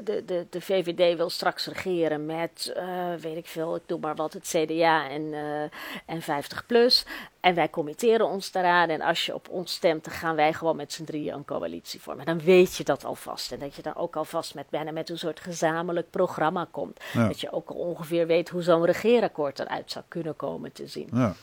de, 0.05 0.25
de, 0.25 0.47
de 0.51 0.61
VVD 0.61 1.17
wil 1.17 1.31
straks 1.31 1.67
regeren 1.67 2.27
met, 2.27 2.75
uh, 2.77 3.15
weet 3.21 3.37
ik 3.37 3.47
veel, 3.47 3.77
ik 3.77 3.83
doe 3.87 3.99
maar 4.01 4.15
wat, 4.15 4.33
het 4.33 4.47
CDA 4.49 5.09
en, 5.09 5.23
uh, 5.23 5.63
en 6.07 6.23
50 6.23 6.67
plus. 6.67 7.05
En 7.41 7.55
wij 7.55 7.71
committeren 7.71 8.27
ons 8.27 8.53
daaraan. 8.53 8.89
En 8.89 9.01
als 9.01 9.27
je 9.27 9.35
op 9.35 9.49
ons 9.49 9.73
stemt, 9.73 10.05
dan 10.05 10.15
gaan 10.15 10.37
wij 10.37 10.53
gewoon 10.53 10.77
met 10.77 10.93
z'n 10.93 11.05
drieën 11.05 11.35
een 11.35 11.45
coalitie 11.45 12.01
vormen. 12.01 12.25
Dan 12.25 12.41
weet 12.41 12.77
je 12.77 12.85
dat 12.85 13.05
alvast. 13.05 13.53
En 13.53 13.59
dat 13.59 13.75
je 13.75 13.83
dan 13.83 13.95
ook 13.95 14.17
alvast 14.17 14.55
met 14.55 14.71
bijna 14.71 14.91
met 14.91 15.11
een 15.11 15.19
soort 15.19 15.41
gezamenlijk 15.41 16.11
programma 16.11 16.69
komt. 16.71 17.01
Ja. 17.13 17.27
Dat 17.27 17.41
je 17.41 17.53
ook 17.53 17.75
ongeveer 17.75 18.27
weet 18.27 18.49
hoe 18.49 18.63
zo'n 18.63 18.85
regeerakkoord 18.85 19.59
eruit 19.59 19.91
zou 19.91 20.05
kunnen 20.09 20.37
komen 20.37 20.73
te 20.73 20.87
zien. 20.87 21.09
Ja. 21.13 21.35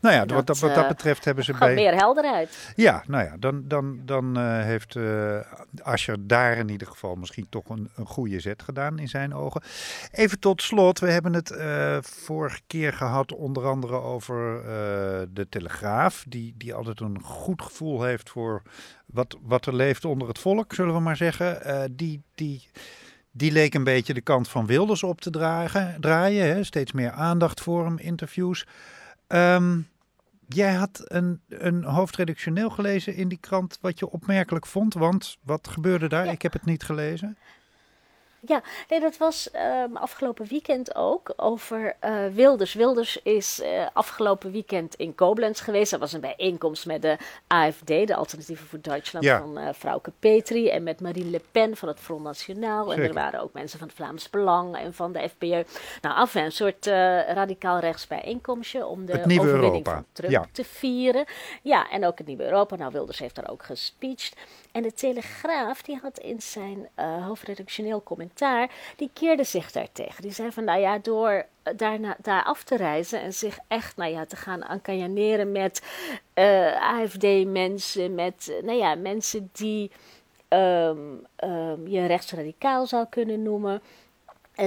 Nou 0.00 0.14
ja, 0.14 0.26
wat, 0.26 0.46
Dat, 0.46 0.58
wat 0.58 0.74
dat 0.74 0.82
eh, 0.82 0.88
betreft 0.88 1.24
hebben 1.24 1.44
ze 1.44 1.52
bij... 1.58 1.74
meer 1.74 1.94
helderheid. 1.94 2.72
Ja, 2.76 3.04
nou 3.06 3.24
ja, 3.24 3.36
dan, 3.38 3.62
dan, 3.68 4.00
dan 4.04 4.36
eh, 4.36 4.62
heeft 4.62 4.96
eh 4.96 5.38
Asscher 5.82 6.26
daar 6.26 6.56
in 6.56 6.68
ieder 6.68 6.86
geval 6.86 7.14
misschien 7.14 7.46
toch 7.48 7.68
een, 7.68 7.90
een 7.96 8.06
goede 8.06 8.40
zet 8.40 8.62
gedaan 8.62 8.98
in 8.98 9.08
zijn 9.08 9.34
ogen. 9.34 9.62
Even 10.12 10.38
tot 10.38 10.62
slot, 10.62 10.98
we 10.98 11.10
hebben 11.10 11.32
het 11.32 11.54
vorige 12.02 12.60
keer 12.66 12.92
gehad 12.92 13.32
onder 13.32 13.66
andere 13.66 14.00
over 14.00 14.62
de 15.32 15.46
Telegraaf, 15.48 16.24
die, 16.28 16.54
die 16.56 16.74
altijd 16.74 17.00
een 17.00 17.20
goed 17.22 17.62
gevoel 17.62 18.02
heeft 18.02 18.30
voor 18.30 18.62
wat, 19.06 19.36
wat 19.42 19.66
er 19.66 19.74
leeft 19.74 20.04
onder 20.04 20.28
het 20.28 20.38
volk, 20.38 20.74
zullen 20.74 20.94
we 20.94 21.00
maar 21.00 21.16
zeggen. 21.16 21.92
Die, 21.96 22.22
die, 22.34 22.68
die 23.32 23.52
leek 23.52 23.74
een 23.74 23.84
beetje 23.84 24.14
de 24.14 24.20
kant 24.20 24.48
van 24.48 24.66
Wilders 24.66 25.02
op 25.02 25.20
te 25.20 25.30
dragen, 25.30 25.96
draaien, 26.00 26.46
hè? 26.46 26.64
steeds 26.64 26.92
meer 26.92 27.10
aandacht 27.10 27.60
voor 27.60 27.84
hem, 27.84 27.98
interviews. 27.98 28.66
Ehm, 29.30 29.78
Jij 30.54 30.74
had 30.74 31.02
een, 31.04 31.40
een 31.48 31.84
hoofdredactioneel 31.84 32.70
gelezen 32.70 33.14
in 33.14 33.28
die 33.28 33.38
krant 33.38 33.78
wat 33.80 33.98
je 33.98 34.10
opmerkelijk 34.10 34.66
vond, 34.66 34.94
want 34.94 35.36
wat 35.42 35.68
gebeurde 35.68 36.08
daar? 36.08 36.24
Ja. 36.24 36.30
Ik 36.30 36.42
heb 36.42 36.52
het 36.52 36.64
niet 36.64 36.82
gelezen. 36.82 37.36
Ja, 38.46 38.62
nee, 38.88 39.00
dat 39.00 39.16
was 39.16 39.50
ehm, 39.50 39.96
afgelopen 39.96 40.46
weekend 40.46 40.94
ook 40.94 41.32
over 41.36 41.96
eh, 42.00 42.26
Wilders. 42.32 42.74
Wilders 42.74 43.20
is 43.22 43.60
eh, 43.60 43.86
afgelopen 43.92 44.50
weekend 44.52 44.94
in 44.94 45.14
Koblenz 45.14 45.62
geweest. 45.64 45.90
Dat 45.90 46.00
was 46.00 46.12
een 46.12 46.20
bijeenkomst 46.20 46.86
met 46.86 47.02
de 47.02 47.16
AFD, 47.46 47.86
de 47.86 48.14
Alternatieven 48.14 48.66
voor 48.66 48.78
Duitsland 48.82 49.24
Ja. 49.24 49.38
van 49.38 49.58
eh 49.58 49.68
Frauke 49.74 50.12
Petri. 50.18 50.68
En 50.68 50.82
met 50.82 51.00
Marine 51.00 51.30
Le 51.30 51.40
Pen 51.52 51.76
van 51.76 51.88
het 51.88 52.00
Front 52.00 52.22
Nationaal. 52.22 52.92
En 52.92 53.02
er 53.02 53.12
waren 53.12 53.40
ook 53.40 53.52
mensen 53.52 53.78
van 53.78 53.88
het 53.88 53.96
Vlaams 53.96 54.30
Belang 54.30 54.76
en 54.76 54.94
van 54.94 55.12
de 55.12 55.28
FPÖ. 55.28 55.62
Nou, 56.00 56.14
af 56.16 56.34
en 56.34 56.44
een 56.44 56.52
soort 56.52 56.86
radicaal 57.26 57.78
rechts 57.78 58.06
bijeenkomstje 58.06 58.86
om 58.86 59.06
de 59.06 59.12
overwinning 59.12 59.48
Europa. 59.48 59.92
van 59.92 60.04
Trump 60.12 60.30
Ja. 60.32 60.44
te 60.52 60.64
vieren. 60.64 61.24
Ja, 61.62 61.90
en 61.90 62.06
ook 62.06 62.18
het 62.18 62.26
nieuwe 62.26 62.44
Europa. 62.44 62.76
Nou, 62.76 62.92
Wilders 62.92 63.18
heeft 63.18 63.34
daar 63.34 63.50
ook 63.50 63.62
gespeecht. 63.62 64.36
En 64.72 64.82
de 64.82 64.92
Telegraaf, 64.92 65.82
die 65.82 65.98
had 66.02 66.18
in 66.18 66.42
zijn 66.42 66.88
eh, 66.94 67.26
hoofdredactioneel 67.26 68.02
commentaar, 68.02 68.70
die 68.96 69.10
keerde 69.12 69.44
zich 69.44 69.72
daartegen. 69.72 70.22
Die 70.22 70.32
zei 70.32 70.52
van, 70.52 70.64
nou 70.64 70.80
ja, 70.80 70.98
door 70.98 71.46
eh, 71.62 71.72
daarna, 71.76 72.16
daar 72.22 72.44
af 72.44 72.62
te 72.62 72.76
reizen 72.76 73.20
en 73.20 73.32
zich 73.32 73.58
echt, 73.68 73.96
nou 73.96 74.10
ja, 74.10 74.24
te 74.24 74.36
gaan 74.36 74.62
encajaneren 74.62 75.52
met 75.52 75.82
eh, 76.34 76.98
AFD-mensen, 76.98 78.14
met, 78.14 78.60
nou 78.62 78.78
ja, 78.78 78.94
mensen 78.94 79.50
die 79.52 79.90
ehm, 80.48 80.98
ehm, 81.36 81.86
je 81.86 82.06
rechtsradicaal 82.06 82.86
zou 82.86 83.06
kunnen 83.10 83.42
noemen. 83.42 83.82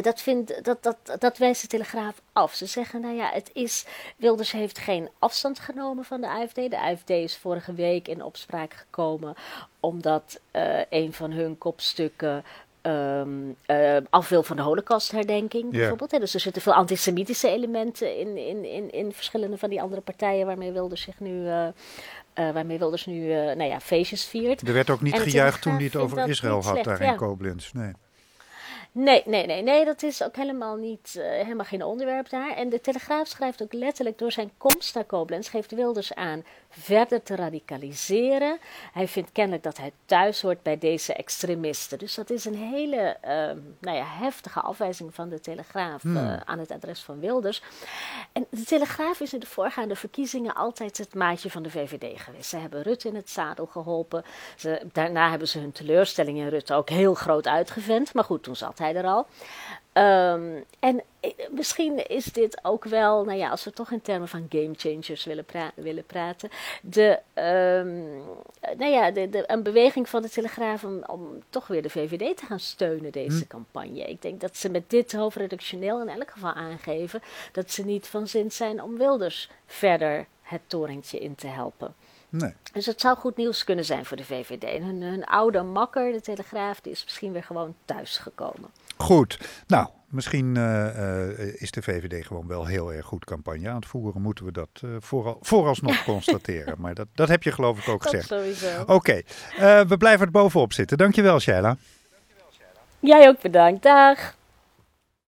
Dat, 0.01 0.21
vindt, 0.21 0.63
dat, 0.63 0.83
dat, 0.83 0.97
dat 1.19 1.37
wijst 1.37 1.61
de 1.61 1.67
Telegraaf 1.67 2.21
af. 2.31 2.53
Ze 2.53 2.65
zeggen, 2.65 3.01
nou 3.01 3.15
ja, 3.15 3.29
het 3.33 3.49
is... 3.53 3.85
Wilders 4.17 4.51
heeft 4.51 4.77
geen 4.77 5.09
afstand 5.19 5.59
genomen 5.59 6.05
van 6.05 6.21
de 6.21 6.27
AFD. 6.27 6.55
De 6.55 6.79
AFD 6.79 7.09
is 7.09 7.37
vorige 7.37 7.73
week 7.73 8.07
in 8.07 8.23
opspraak 8.23 8.73
gekomen... 8.73 9.35
omdat 9.79 10.39
eh, 10.51 10.79
een 10.89 11.13
van 11.13 11.31
hun 11.31 11.57
kopstukken... 11.57 12.43
eh, 12.81 13.97
af 14.09 14.29
wil 14.29 14.43
van 14.43 14.55
de 14.55 14.61
holocaustherdenking, 14.61 15.71
bijvoorbeeld. 15.71 16.11
hè. 16.11 16.19
Dus 16.19 16.33
er 16.33 16.39
zitten 16.39 16.61
veel 16.61 16.73
antisemitische 16.73 17.49
elementen 17.49 18.17
in, 18.17 18.37
in, 18.37 18.65
in, 18.65 18.91
in 18.91 19.13
verschillende 19.13 19.57
van 19.57 19.69
die 19.69 19.81
andere 19.81 20.01
partijen... 20.01 20.45
waarmee 20.45 20.71
Wilders 20.71 21.01
zich 21.01 21.19
nu... 21.19 21.47
eh, 21.47 21.67
eh, 21.67 21.73
waarmee 22.33 22.77
Wilders 22.77 23.05
nu 23.05 23.27
nou 23.33 23.63
ja, 23.63 23.79
feestjes 23.79 24.25
viert. 24.25 24.67
Er 24.67 24.73
werd 24.73 24.89
ook 24.89 25.01
niet 25.01 25.13
En 25.13 25.19
gejuicht 25.19 25.61
toen 25.61 25.73
hij 25.73 25.83
het 25.83 25.95
over 25.95 26.27
Israël 26.27 26.53
had 26.53 26.63
slecht, 26.63 26.85
daar 26.85 27.01
in. 27.01 27.15
Koblenz. 27.15 27.71
Nee. 27.71 27.91
Nee, 28.95 29.23
nee, 29.25 29.45
nee, 29.45 29.61
nee, 29.61 29.85
dat 29.85 30.03
is 30.03 30.23
ook 30.23 30.35
helemaal 30.35 30.75
niet, 30.75 31.15
eh, 31.15 31.23
helemaal 31.23 31.65
geen 31.65 31.83
onderwerp 31.83 32.29
daar. 32.29 32.55
En 32.55 32.69
de 32.69 32.81
Telegraaf 32.81 33.27
schrijft 33.27 33.61
ook 33.61 33.73
letterlijk 33.73 34.17
door 34.17 34.31
zijn 34.31 34.51
komst 34.57 34.95
naar 34.95 35.03
Koblenz, 35.03 35.49
geeft 35.49 35.71
Wilders 35.71 36.13
aan 36.13 36.43
verder 36.69 37.23
te 37.23 37.35
radicaliseren. 37.35 38.57
Hij 38.93 39.07
vindt 39.07 39.31
kennelijk 39.31 39.63
dat 39.63 39.77
hij 39.77 39.91
thuis 40.05 40.41
hoort 40.41 40.63
bij 40.63 40.77
deze 40.77 41.13
extremisten. 41.13 41.97
Dus 41.97 42.15
dat 42.15 42.29
is 42.29 42.45
een 42.45 42.55
hele 42.55 43.17
ehm, 43.21 43.57
nou 43.79 43.97
ja, 43.97 44.05
heftige 44.05 44.59
afwijzing 44.59 45.13
van 45.13 45.29
de 45.29 45.39
Telegraaf 45.39 46.03
eh, 46.03 46.35
aan 46.35 46.59
het 46.59 46.71
adres 46.71 47.01
van 47.01 47.19
Wilders. 47.19 47.61
En 48.31 48.45
de 48.49 48.63
Telegraaf 48.63 49.19
is 49.19 49.33
in 49.33 49.39
de 49.39 49.45
voorgaande 49.45 49.95
verkiezingen 49.95 50.55
altijd 50.55 50.97
het 50.97 51.13
maatje 51.13 51.49
van 51.49 51.63
de 51.63 51.69
VVD 51.69 52.21
geweest. 52.21 52.49
Ze 52.49 52.57
hebben 52.57 52.81
Rutte 52.81 53.07
in 53.07 53.15
het 53.15 53.29
zadel 53.29 53.65
geholpen. 53.65 54.23
Ze, 54.55 54.81
daarna 54.91 55.29
hebben 55.29 55.47
ze 55.47 55.59
hun 55.59 55.71
teleurstelling 55.71 56.37
in 56.37 56.47
Rutte 56.47 56.73
ook 56.73 56.89
heel 56.89 57.13
groot 57.13 57.47
uitgevent. 57.47 58.13
Maar 58.13 58.23
goed, 58.23 58.43
toen 58.43 58.55
zat 58.55 58.77
hij 58.77 58.82
er 58.91 59.05
al. 59.05 59.27
Ehm, 59.93 60.61
en 60.79 61.01
eh, 61.19 61.31
misschien 61.51 62.07
is 62.07 62.25
dit 62.25 62.59
ook 62.63 62.85
wel, 62.85 63.23
nou 63.23 63.37
ja, 63.37 63.49
als 63.49 63.63
we 63.63 63.71
toch 63.71 63.91
in 63.91 64.01
termen 64.01 64.27
van 64.27 64.45
game 64.49 64.71
changers 64.77 65.25
willen, 65.25 65.45
pra- 65.45 65.71
willen 65.75 66.05
praten, 66.05 66.49
de, 66.81 67.19
ehm, 67.33 68.01
nou 68.77 68.91
ja, 68.91 69.11
de, 69.11 69.29
de, 69.29 69.43
een 69.47 69.63
beweging 69.63 70.09
van 70.09 70.21
de 70.21 70.29
Telegraaf 70.29 70.83
om, 70.83 71.03
om 71.07 71.43
toch 71.49 71.67
weer 71.67 71.81
de 71.81 71.89
VVD 71.89 72.37
te 72.37 72.45
gaan 72.45 72.59
steunen, 72.59 73.11
deze 73.11 73.47
campagne. 73.47 74.09
Ik 74.09 74.21
denk 74.21 74.41
dat 74.41 74.57
ze 74.57 74.69
met 74.69 74.89
dit 74.89 75.13
hoofdredactioneel 75.13 76.01
in 76.01 76.09
elk 76.09 76.31
geval 76.31 76.53
aangeven 76.53 77.21
dat 77.51 77.71
ze 77.71 77.85
niet 77.85 78.07
van 78.07 78.27
zin 78.27 78.51
zijn 78.51 78.81
om 78.83 78.97
Wilders 78.97 79.49
verder 79.65 80.25
het 80.41 80.61
torentje 80.67 81.19
in 81.19 81.35
te 81.35 81.47
helpen. 81.47 81.95
Nee. 82.33 82.53
Dus 82.73 82.85
het 82.85 83.01
zou 83.01 83.17
goed 83.17 83.37
nieuws 83.37 83.63
kunnen 83.63 83.85
zijn 83.85 84.05
voor 84.05 84.17
de 84.17 84.25
VVD. 84.25 84.63
En 84.63 84.83
hun, 84.83 85.01
hun 85.01 85.23
oude 85.25 85.61
makker, 85.61 86.11
de 86.11 86.21
Telegraaf, 86.21 86.81
die 86.81 86.91
is 86.91 87.03
misschien 87.03 87.31
weer 87.31 87.43
gewoon 87.43 87.75
thuisgekomen. 87.85 88.69
Goed. 88.97 89.39
Nou, 89.67 89.87
misschien 90.09 90.57
eh, 90.57 91.29
eh, 91.29 91.61
is 91.61 91.71
de 91.71 91.81
VVD 91.81 92.25
gewoon 92.25 92.47
wel 92.47 92.65
heel 92.65 92.93
erg 92.93 93.05
goed 93.05 93.25
campagne 93.25 93.69
aan 93.69 93.75
het 93.75 93.85
voeren. 93.85 94.21
Moeten 94.21 94.45
we 94.45 94.51
dat 94.51 94.69
eh, 94.81 94.89
vooral, 94.99 95.37
vooralsnog 95.41 96.03
constateren. 96.13 96.75
Maar 96.77 96.93
dat, 96.93 97.07
dat 97.15 97.27
heb 97.27 97.43
je 97.43 97.51
geloof 97.51 97.79
ik 97.79 97.87
ook 97.87 98.03
Dat 98.03 98.11
gezegd. 98.11 98.27
sowieso. 98.27 98.83
Oké, 98.85 99.21
we 99.87 99.95
blijven 99.97 100.25
er 100.25 100.31
bovenop 100.31 100.73
zitten. 100.73 100.97
Dankjewel, 100.97 101.39
Sheila. 101.39 101.77
Jij 102.99 103.27
ook 103.27 103.41
bedankt. 103.41 103.83
Dag. 103.83 104.35